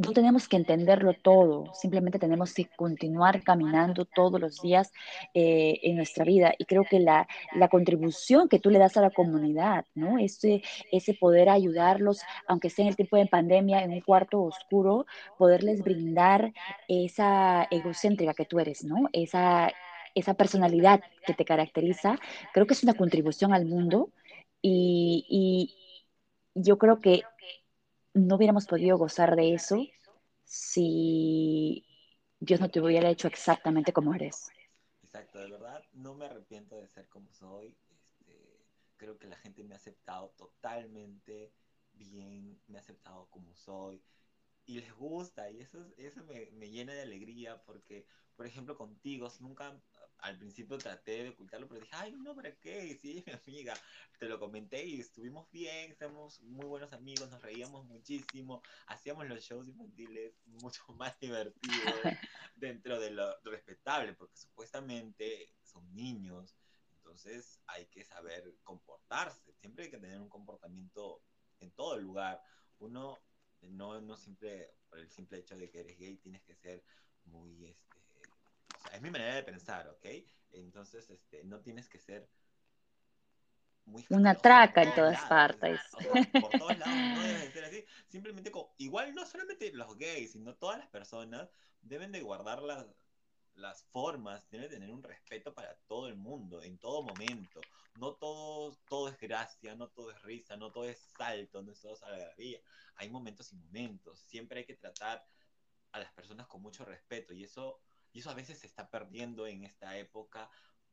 [0.00, 4.92] no tenemos que entenderlo todo, simplemente tenemos que continuar caminando todos los días
[5.34, 6.54] eh, en nuestra vida.
[6.58, 10.18] Y creo que la, la, contribución que tú le das a la comunidad, ¿no?
[10.18, 15.06] Ese, ese poder ayudarlos, aunque sea en el tiempo de pandemia, en un cuarto oscuro,
[15.36, 16.52] poderles brindar
[16.88, 19.08] esa egocéntrica que tú eres, ¿no?
[19.12, 19.70] Esa,
[20.14, 22.18] esa personalidad que te caracteriza,
[22.54, 24.10] creo que es una contribución al mundo
[24.62, 25.74] y, y
[26.54, 27.22] yo creo que
[28.14, 29.86] no hubiéramos podido gozar de eso
[30.44, 31.86] si
[32.38, 34.50] Dios no te hubiera hecho exactamente como eres.
[35.02, 37.76] Exacto, de verdad no me arrepiento de ser como soy.
[37.90, 38.64] Este,
[38.96, 41.52] creo que la gente me ha aceptado totalmente
[41.92, 44.02] bien, me ha aceptado como soy
[44.70, 48.06] y les gusta y eso, eso me, me llena de alegría porque,
[48.36, 49.82] por ejemplo, contigo nunca
[50.18, 52.94] al principio traté de ocultarlo, pero dije, ay, no, ¿para qué?
[52.94, 53.74] Si es mi amiga.
[54.20, 59.42] Te lo comenté y estuvimos bien, estamos muy buenos amigos, nos reíamos muchísimo, hacíamos los
[59.42, 62.14] shows infantiles mucho más divertidos
[62.54, 66.56] dentro de lo respetable, porque supuestamente son niños.
[66.94, 71.24] entonces hay que saber comportarse, siempre hay que tener un comportamiento
[71.58, 72.40] en todo lugar.
[72.78, 73.18] Uno
[73.62, 76.82] no, no siempre, por el simple hecho de que eres gay, tienes que ser
[77.24, 78.00] muy, este,
[78.76, 80.06] o sea, es mi manera de pensar, ¿ok?
[80.52, 82.28] Entonces, este, no tienes que ser
[83.84, 85.80] muy una traca en todas partes.
[86.40, 87.84] por todos lados no debes ser así.
[88.08, 91.48] Simplemente, igual no solamente los gays, sino todas las personas
[91.82, 92.86] deben de guardar las,
[93.60, 97.60] las formas, deben de tener un respeto para todo el mundo, en todo momento.
[97.98, 101.80] No todo, todo es gracia, no todo es risa, no todo es salto, no es
[101.80, 102.60] todo salgaría.
[102.96, 104.20] Hay momentos y momentos.
[104.20, 105.24] Siempre hay que tratar
[105.92, 107.80] a las personas con mucho respeto y eso,
[108.12, 110.50] y eso a veces se está perdiendo en esta época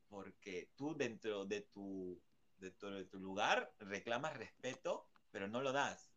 [0.08, 2.20] porque tú dentro de tu
[2.58, 6.12] de tu, lugar, reclamas respeto, pero no lo das.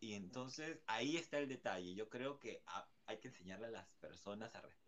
[0.00, 1.94] Y entonces ahí está el detalle.
[1.94, 2.62] Yo creo que
[3.06, 4.87] hay que enseñarle a las personas a respetar,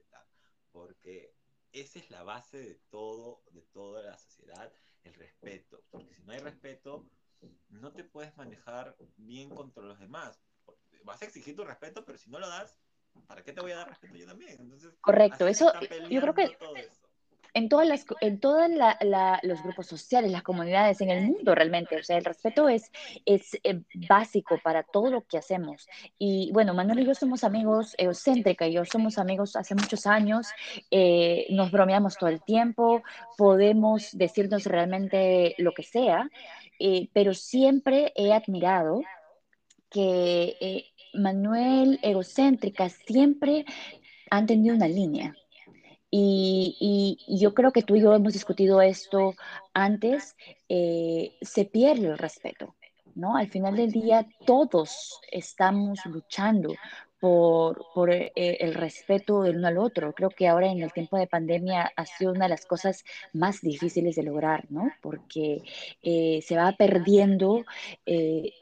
[0.73, 1.35] porque
[1.73, 4.73] esa es la base de todo, de toda la sociedad,
[5.05, 5.83] el respeto.
[5.91, 7.07] Porque si no hay respeto,
[7.69, 10.41] no te puedes manejar bien contra los demás.
[11.05, 12.79] Vas a exigir tu respeto, pero si no lo das,
[13.27, 14.57] ¿para qué te voy a dar respeto yo también?
[14.61, 15.73] Entonces, Correcto, eso
[16.09, 16.57] yo creo que
[17.55, 18.69] en todas las en todos
[19.43, 21.97] los grupos sociales, las comunidades, en el mundo realmente.
[21.97, 22.91] O sea, el respeto es,
[23.25, 25.89] es eh, básico para todo lo que hacemos.
[26.19, 30.49] Y bueno, Manuel y yo somos amigos, Eocéntrica y yo somos amigos hace muchos años,
[30.91, 33.03] eh, nos bromeamos todo el tiempo,
[33.37, 36.31] podemos decirnos realmente lo que sea,
[36.79, 39.03] eh, pero siempre he admirado
[39.91, 43.65] que Manuel, Egocéntrica, siempre
[44.31, 45.35] han tenido una línea
[46.11, 49.35] y, yo creo que tú y yo hemos discutido esto
[49.73, 50.37] antes,
[50.69, 52.75] eh, se pierde el respeto,
[53.15, 53.37] ¿no?
[53.37, 56.75] Al final del día todos estamos luchando
[57.21, 60.13] por, por eh, el respeto del uno al otro.
[60.15, 63.05] Creo que ahora en el tiempo de pandemia ha sido una de las cosas
[63.35, 64.91] más difíciles de lograr, ¿no?
[65.03, 65.63] Porque
[66.03, 67.65] eh, se va perdiendo
[68.07, 68.55] el,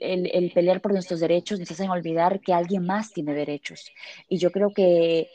[0.00, 3.92] el, pelear por nuestros derechos, nos hacen olvidar que alguien más tiene derechos.
[4.28, 5.28] Y yo creo que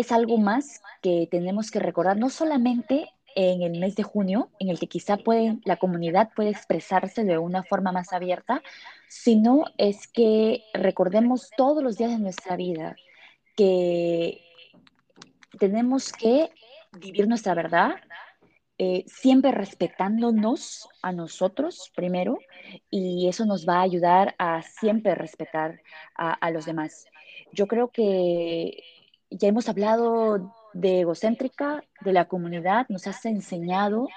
[0.00, 4.70] es algo más que tenemos que recordar, no solamente en el mes de junio, en
[4.70, 5.18] el que quizá
[5.64, 8.62] la comunidad puede expresarse de una forma más abierta,
[9.08, 12.96] sino es que recordemos todos los días de nuestra vida
[13.54, 14.40] que
[15.58, 16.50] tenemos que
[16.98, 17.96] vivir nuestra verdad,
[18.78, 22.38] eh, siempre respetándonos a nosotros primero,
[22.88, 25.82] y eso nos va a ayudar a siempre respetar
[26.14, 27.04] a los demás.
[27.52, 29.01] Yo creo que
[29.38, 34.08] ya hemos hablado de egocéntrica, de la comunidad, nos has enseñado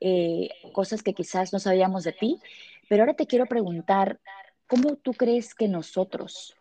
[0.00, 2.38] eh, cosas que quizás no sabíamos de ti,
[2.88, 4.20] pero ahora te quiero preguntar,
[4.66, 6.54] ¿cómo tú crees que nosotros,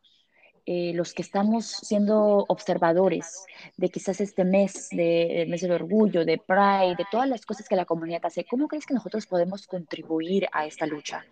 [0.65, 3.45] eh, los que estamos siendo observadores
[3.77, 7.75] de quizás este mes, de, mes del orgullo, de Pride, de todas las cosas que
[7.75, 11.25] la comunidad hace, ¿cómo crees que nosotros podemos contribuir a esta lucha?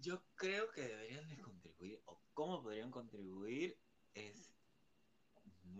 [0.00, 3.76] Yo creo que deberían de contribuir, o cómo podrían contribuir,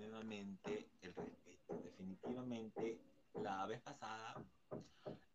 [0.07, 1.81] nuevamente el respeto.
[1.83, 3.01] Definitivamente,
[3.35, 4.45] la vez pasada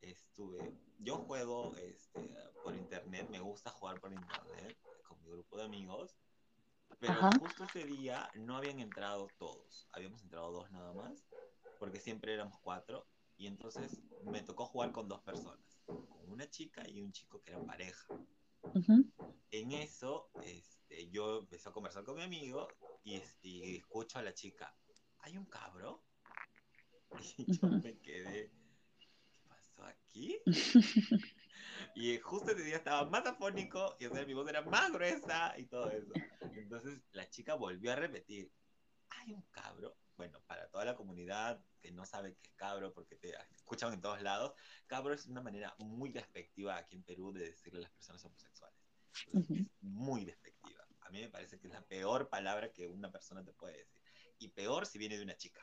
[0.02, 5.64] estuve, yo juego este, por internet, me gusta jugar por internet con mi grupo de
[5.64, 6.18] amigos,
[7.00, 11.26] pero justo ese día no habían entrado todos, habíamos entrado dos nada más,
[11.80, 13.08] porque siempre éramos cuatro,
[13.38, 17.52] y entonces me tocó jugar con dos personas, con una chica y un chico que
[17.52, 18.08] eran pareja.
[19.52, 22.68] En eso, este, yo empecé a conversar con mi amigo
[23.04, 23.22] y,
[23.76, 24.76] escucho a la chica,
[25.20, 26.04] ¿hay un cabro?
[27.38, 28.52] Y yo me quedé,
[29.00, 29.08] ¿qué
[29.48, 30.38] pasó aquí?
[31.96, 35.90] y justo ese día estaba más afónico y mi voz era más gruesa y todo
[35.90, 36.14] eso.
[36.54, 38.52] Entonces la chica volvió a repetir,
[39.10, 39.98] ¿hay un cabro?
[40.18, 44.02] Bueno, para toda la comunidad que no sabe qué es cabro porque te escuchan en
[44.02, 44.54] todos lados,
[44.88, 48.80] cabro es una manera muy despectiva aquí en Perú de decirle a las personas homosexuales.
[49.34, 49.50] Es
[49.82, 50.86] muy despectiva.
[51.02, 54.00] A mí me parece que es la peor palabra que una persona te puede decir
[54.40, 55.62] y peor si viene de una chica.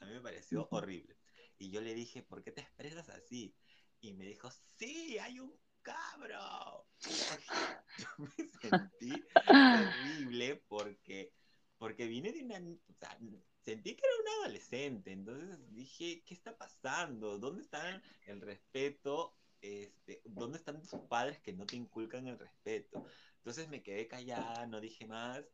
[0.00, 1.16] A mí me pareció horrible.
[1.58, 3.54] Y yo le dije, ¿por qué te expresas así?
[4.00, 6.86] Y me dijo, sí, hay un cabro.
[7.98, 11.32] Yo me sentí horrible porque,
[11.78, 12.58] porque vine de una...
[12.58, 13.18] O sea,
[13.62, 15.12] sentí que era un adolescente.
[15.12, 17.38] Entonces dije, ¿qué está pasando?
[17.38, 19.36] ¿Dónde está el respeto?
[19.60, 23.04] Este, ¿Dónde están tus padres que no te inculcan el respeto?
[23.38, 25.44] Entonces me quedé callada, no dije más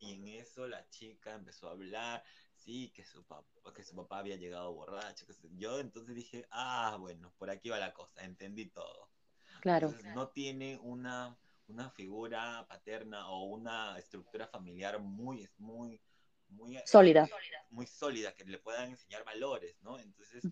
[0.00, 4.18] y en eso la chica empezó a hablar, sí, que su papá, que su papá
[4.18, 5.26] había llegado borracho.
[5.26, 9.10] Que Yo entonces dije, ah, bueno, por aquí va la cosa, entendí todo.
[9.60, 9.94] Claro.
[10.14, 11.36] no tiene una,
[11.70, 16.00] una figura paterna o una estructura familiar muy, muy,
[16.48, 17.28] muy sólida.
[17.70, 19.98] muy sólida, que le puedan enseñar valores, ¿no?
[19.98, 20.44] Entonces,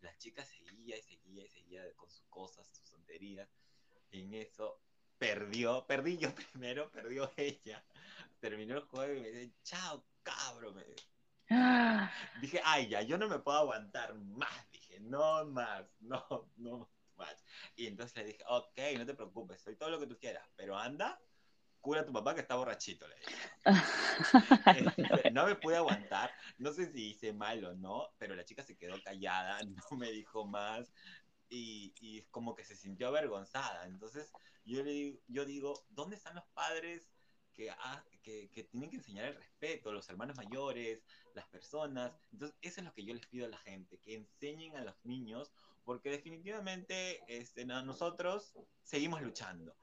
[0.00, 3.48] la chica seguía y seguía y seguía con sus cosas, sus tonterías.
[4.10, 4.80] Y en eso
[5.18, 7.84] perdió, perdí yo primero, perdió ella.
[8.38, 10.72] Terminó el juego y me dice, chao, cabro.
[10.72, 10.84] Me...
[11.50, 12.10] Ah.
[12.40, 14.70] Dije, ay, ya, yo no me puedo aguantar más.
[14.70, 16.88] Dije, no más, no, no
[17.76, 20.76] Y entonces le dije, ok, no te preocupes, soy todo lo que tú quieras, pero
[20.76, 21.20] anda,
[21.80, 23.36] cura a tu papá que está borrachito, le dije.
[25.32, 28.76] No me pude aguantar, no sé si hice mal o no, pero la chica se
[28.76, 29.58] quedó callada,
[29.90, 30.92] no me dijo más
[31.48, 33.86] y, y como que se sintió avergonzada.
[33.86, 34.32] Entonces
[34.64, 37.10] yo, le, yo digo, ¿dónde están los padres
[37.54, 37.72] que,
[38.22, 41.02] que, que, tienen que enseñar el respeto, los hermanos mayores,
[41.34, 42.12] las personas?
[42.32, 45.04] Entonces eso es lo que yo les pido a la gente, que enseñen a los
[45.04, 45.52] niños,
[45.84, 49.76] porque definitivamente este, nosotros seguimos luchando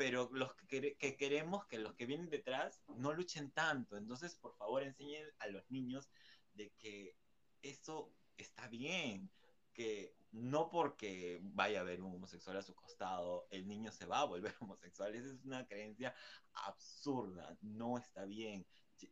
[0.00, 3.98] pero los que, que, queremos que los que vienen detrás no luchen tanto.
[3.98, 6.08] Entonces, por favor, enseñen a los niños
[6.54, 7.18] de que
[7.60, 9.30] eso está bien,
[9.74, 14.20] que no porque vaya a haber un homosexual a su costado, el niño se va
[14.20, 15.14] a volver homosexual.
[15.14, 16.14] Esa es una creencia
[16.54, 18.66] absurda, no está bien.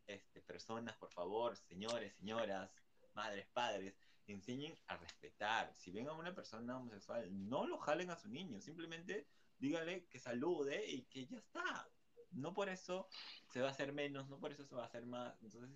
[0.07, 2.70] Este, personas, por favor, señores, señoras,
[3.12, 3.95] madres, padres,
[4.33, 5.74] enseñen a respetar.
[5.74, 9.26] Si ven a una persona homosexual, no lo jalen a su niño, simplemente
[9.59, 11.89] dígale que salude y que ya está.
[12.31, 13.09] No por eso
[13.51, 15.43] se va a hacer menos, no por eso se va a hacer más.
[15.43, 15.70] Entonces,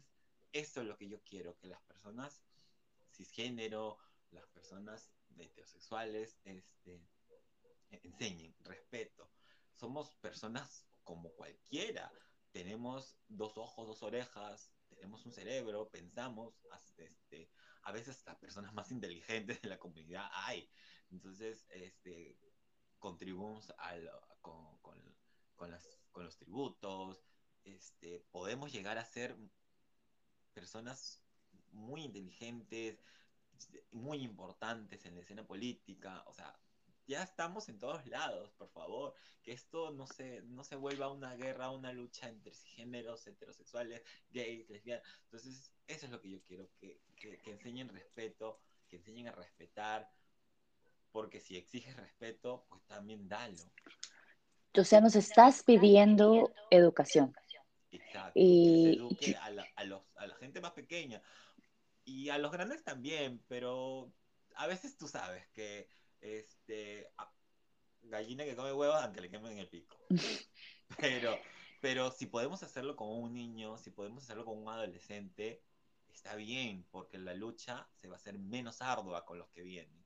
[0.52, 2.42] eso es lo que yo quiero, que las personas
[3.10, 3.98] cisgénero,
[4.30, 7.00] las personas heterosexuales, este,
[7.90, 9.30] enseñen respeto.
[9.74, 12.12] Somos personas como cualquiera.
[12.52, 16.54] Tenemos dos ojos, dos orejas, tenemos un cerebro, pensamos,
[16.98, 17.50] este,
[17.82, 20.70] a veces las personas más inteligentes de la comunidad hay.
[21.10, 22.38] Entonces, este,
[22.98, 23.72] contribuimos
[24.40, 25.02] con, con,
[26.24, 27.24] los tributos,
[27.64, 29.36] este, podemos llegar a ser
[30.52, 31.22] personas
[31.70, 33.02] muy inteligentes,
[33.90, 36.58] muy importantes en la escena política, o sea,
[37.12, 41.34] ya estamos en todos lados, por favor, que esto no se, no se vuelva una
[41.36, 45.04] guerra, una lucha entre géneros, heterosexuales, gays, lesbianas.
[45.24, 48.58] Entonces, eso es lo que yo quiero, que, que, que enseñen respeto,
[48.88, 50.10] que enseñen a respetar,
[51.10, 53.58] porque si exiges respeto, pues también dalo.
[54.74, 57.34] O sea, nos estás pidiendo educación.
[57.90, 58.84] Exacto, y...
[58.84, 61.22] que se eduque a la, a, los, a la gente más pequeña
[62.06, 64.10] y a los grandes también, pero
[64.54, 65.88] a veces tú sabes que
[66.22, 67.10] este
[68.02, 69.96] gallina que come huevos aunque le quemen el pico.
[70.98, 71.38] Pero,
[71.80, 75.62] pero si podemos hacerlo con un niño, si podemos hacerlo con un adolescente,
[76.12, 80.04] está bien, porque la lucha se va a hacer menos ardua con los que vienen.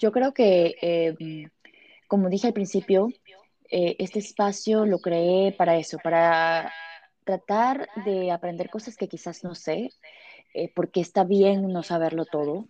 [0.00, 1.50] Yo creo que, em,
[2.06, 3.08] como dije al principio,
[3.68, 6.72] eh, este espacio lo creé para eso, para
[7.24, 9.90] tratar de aprender cosas que quizás no sé,
[10.54, 12.68] eh, porque está bien no saberlo todo.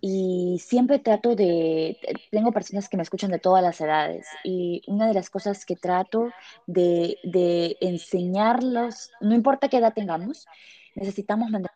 [0.00, 1.98] Y siempre trato de,
[2.30, 5.76] tengo personas que me escuchan de todas las edades y una de las cosas que
[5.76, 6.30] trato
[6.66, 10.46] de, de enseñarlos, no importa qué edad tengamos,
[10.94, 11.70] necesitamos mantener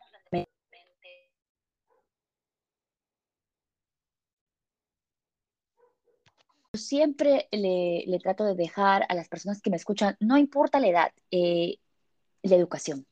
[6.74, 11.12] siempre le, trato de dejar a las personas que me escuchan, no importa la edad,
[11.30, 11.78] eh,
[12.42, 13.06] la educación.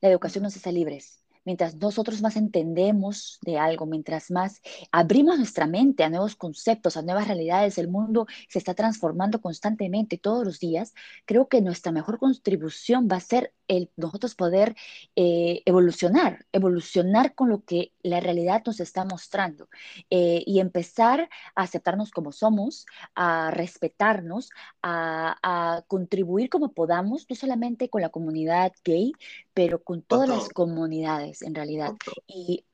[0.00, 5.66] La educación nos hace libres mientras nosotros más entendemos de algo, mientras más abrimos nuestra
[5.66, 10.58] mente a nuevos conceptos, a nuevas realidades, el mundo se está transformando constantemente todos los
[10.58, 14.74] días, creo que nuestra mejor contribución va a ser el nosotros poder
[15.16, 19.68] eh, evolucionar, evolucionar con lo que la realidad nos está mostrando
[20.10, 24.50] eh, y empezar a aceptarnos como somos, a respetarnos,
[24.82, 29.12] a, a contribuir como podamos, no solamente con la comunidad gay,
[29.54, 31.92] pero con todas las comunidades en realidad.
[32.26, 32.66] Y,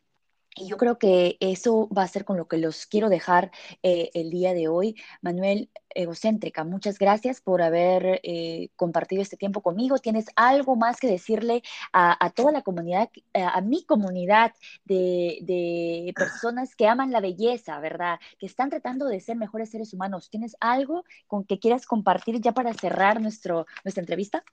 [0.67, 3.53] yo creo que eso va a ser con lo que los quiero dejar
[3.85, 4.97] eh, el día de hoy.
[5.21, 9.99] Manuel Egocéntrica, muchas gracias por haber eh, compartido este tiempo conmigo.
[9.99, 14.53] ¿Tienes algo más que decirle a, toda la comunidad, a, mi comunidad
[14.85, 18.19] de, de, personas que aman la belleza, verdad?
[18.39, 20.29] Que están tratando de ser mejores seres humanos.
[20.29, 24.45] ¿Tienes algo con que quieras compartir ya para cerrar nuestro, nuestra entrevista?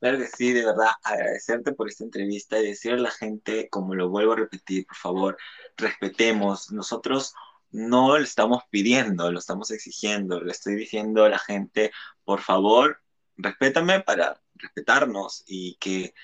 [0.00, 3.94] Claro que sí, de verdad, agradecerte por esta entrevista y decirle a la gente, como
[3.94, 5.36] lo vuelvo a repetir, por favor,
[5.76, 6.70] respetemos.
[6.72, 7.34] Nosotros
[7.70, 10.40] no lo estamos pidiendo, lo estamos exigiendo.
[10.40, 11.90] Le estoy diciendo a la gente,
[12.24, 13.00] por favor,
[13.36, 16.14] respétame para respetarnos y que,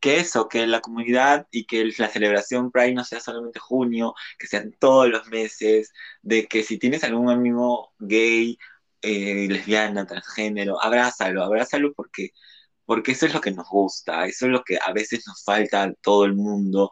[0.00, 4.46] que eso, que la comunidad y que la celebración Pride no sea solamente junio, que
[4.46, 5.92] sean todos los meses,
[6.22, 8.58] de que si tienes algún amigo gay,
[9.02, 12.30] eh, lesbiana, transgénero, abrázalo, abrázalo porque
[12.86, 15.84] porque eso es lo que nos gusta, eso es lo que a veces nos falta
[15.84, 16.90] a todo el mundo,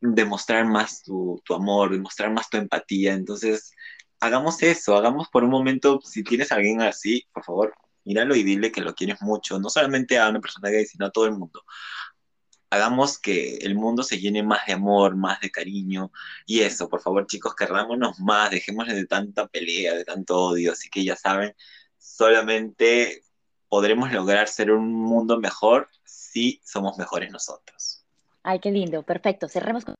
[0.00, 3.14] demostrar más tu, tu amor, demostrar más tu empatía.
[3.14, 3.72] Entonces,
[4.20, 7.74] hagamos eso, hagamos por un momento, si tienes a alguien así, por favor,
[8.04, 11.10] míralo y dile que lo quieres mucho, no solamente a una persona gay, sino a
[11.10, 11.62] todo el mundo.
[12.70, 16.10] Hagamos que el mundo se llene más de amor, más de cariño,
[16.46, 20.88] y eso, por favor, chicos, querrámonos más, dejémosle de tanta pelea, de tanto odio, así
[20.88, 21.54] que ya saben,
[21.98, 23.22] solamente
[23.72, 28.04] podremos lograr ser un mundo mejor si somos mejores nosotros.
[28.42, 29.48] Ay, qué lindo, perfecto.
[29.48, 29.94] Cerremos con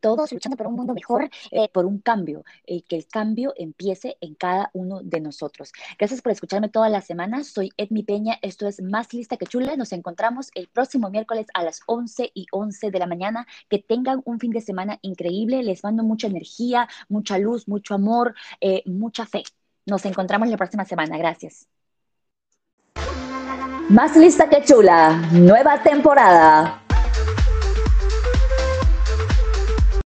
[0.00, 3.52] todos luchando por un mundo mejor, eh, por un cambio, y eh, que el cambio
[3.58, 5.72] empiece en cada uno de nosotros.
[5.98, 7.48] Gracias por escucharme todas las semanas.
[7.48, 9.76] Soy Edmi Peña, esto es Más Lista que Chula.
[9.76, 13.46] Nos encontramos el próximo miércoles a las 11 y 11 de la mañana.
[13.68, 15.62] Que tengan un fin de semana increíble.
[15.62, 19.42] Les mando mucha energía, mucha luz, mucho amor, eh, mucha fe.
[19.86, 21.16] Nos encontramos la próxima semana.
[21.18, 21.66] Gracias.
[23.88, 25.10] Más lista que chula.
[25.32, 26.81] Nueva temporada.